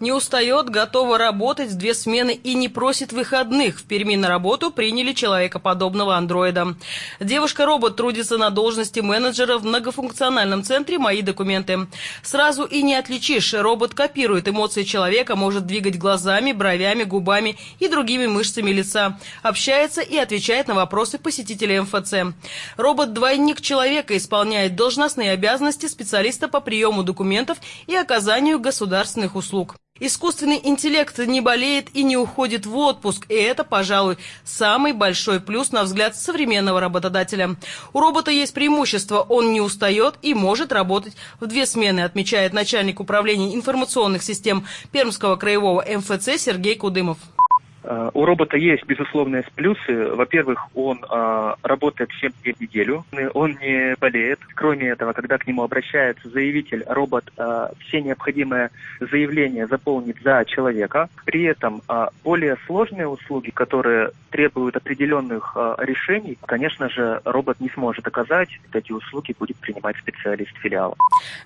[0.00, 3.78] Не устает, готова работать две смены и не просит выходных.
[3.78, 6.74] В Перми на работу приняли человекоподобного андроида.
[7.20, 11.86] Девушка-робот трудится на должности менеджера в многофункциональном центре «Мои документы».
[12.24, 13.54] Сразу и не отличишь.
[13.54, 19.16] Робот копирует эмоции человека, может двигать глазами, бровями, губами и другими мышцами лица.
[19.44, 22.34] Общается и отвечает на вопросы посетителей МФЦ.
[22.76, 29.76] Робот-двойник человека исполняет должностные обязанности специалиста по приему документов и оказанию государственных услуг.
[30.00, 35.70] Искусственный интеллект не болеет и не уходит в отпуск, и это, пожалуй, самый большой плюс
[35.70, 37.54] на взгляд современного работодателя.
[37.92, 42.98] У робота есть преимущество, он не устает и может работать в две смены, отмечает начальник
[42.98, 47.18] управления информационных систем Пермского краевого МФЦ Сергей Кудымов.
[47.84, 50.10] Э, у робота есть безусловные плюсы.
[50.14, 53.04] Во-первых, он э, работает 7 дней в неделю,
[53.34, 54.40] он не болеет.
[54.54, 58.70] Кроме этого, когда к нему обращается заявитель, робот э, все необходимые
[59.00, 61.08] заявления заполнит за человека.
[61.24, 67.68] При этом э, более сложные услуги, которые требуют определенных э, решений, конечно же, робот не
[67.70, 68.48] сможет оказать.
[68.72, 70.96] Эти услуги будет принимать специалист филиала.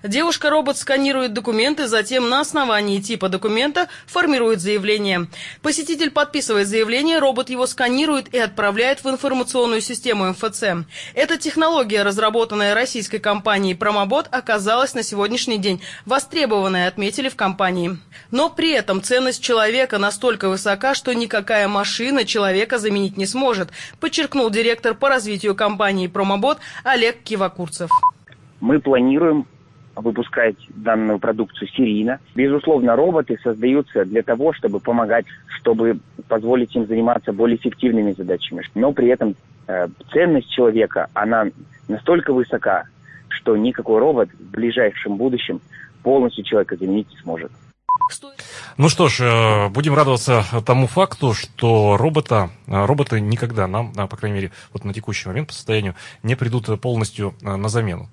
[0.03, 5.27] Девушка-робот сканирует документы, затем на основании типа документа формирует заявление.
[5.61, 10.85] Посетитель под подписывает заявление, робот его сканирует и отправляет в информационную систему МФЦ.
[11.15, 17.97] Эта технология, разработанная российской компанией Промобот, оказалась на сегодняшний день востребованной, отметили в компании.
[18.29, 23.69] Но при этом ценность человека настолько высока, что никакая машина человека заменить не сможет,
[23.99, 27.89] подчеркнул директор по развитию компании Промобот Олег Кивакурцев.
[28.59, 29.47] Мы планируем
[30.01, 32.19] выпускать данную продукцию серийно.
[32.35, 35.25] Безусловно, роботы создаются для того, чтобы помогать,
[35.59, 38.63] чтобы позволить им заниматься более эффективными задачами.
[38.75, 39.35] Но при этом
[39.67, 41.45] э, ценность человека, она
[41.87, 42.83] настолько высока,
[43.29, 45.61] что никакой робот в ближайшем будущем
[46.03, 47.51] полностью человека заменить не сможет.
[48.77, 54.15] Ну что ж, э, будем радоваться тому факту, что робота, э, роботы никогда нам, по
[54.15, 58.09] крайней мере, вот на текущий момент по состоянию, не придут полностью э, на замену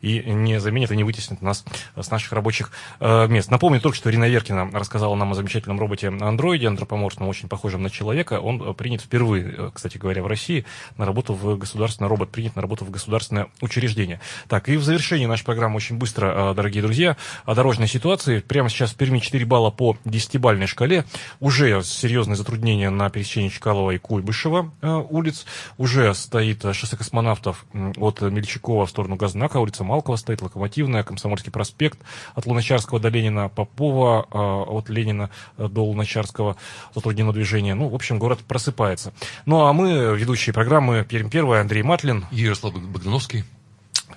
[0.00, 1.64] и не заменит и не вытеснит нас
[1.96, 3.50] с наших рабочих э, мест.
[3.50, 8.40] Напомню только, что Ирина Веркина рассказала нам о замечательном роботе-андроиде, антропоморфном, очень похожем на человека.
[8.40, 10.64] Он э, принят впервые, э, кстати говоря, в России
[10.96, 14.20] на работу в государственное, робот принят на работу в государственное учреждение.
[14.48, 18.40] Так, и в завершении нашей программы очень быстро, дорогие друзья, о дорожной ситуации.
[18.40, 21.04] Прямо сейчас в Перми 4 балла по 10-бальной шкале.
[21.40, 24.72] Уже серьезные затруднения на пересечении Чкалова и Куйбышева
[25.10, 25.46] улиц.
[25.76, 27.66] Уже стоит шоссе космонавтов
[27.96, 31.98] от Мельчакова в сторону Газнака улица Малкова стоит, Локомотивная, Комсомольский проспект
[32.34, 36.56] от Луначарского до Ленина, Попова э, от Ленина до Луначарского
[36.94, 37.74] затруднено движение.
[37.74, 39.12] Ну, в общем, город просыпается.
[39.46, 42.26] Ну, а мы, ведущие программы Пермь Первая, Андрей Матлин.
[42.30, 43.44] И Ярослав Богдановский.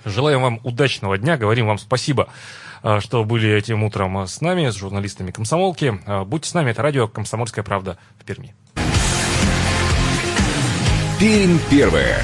[0.06, 2.30] Желаем вам удачного дня, говорим вам спасибо
[2.84, 6.00] э, что были этим утром с нами, с журналистами комсомолки.
[6.06, 8.56] Э, будьте с нами, это радио «Комсомольская правда» в Перми.
[11.20, 12.24] Пермь первая.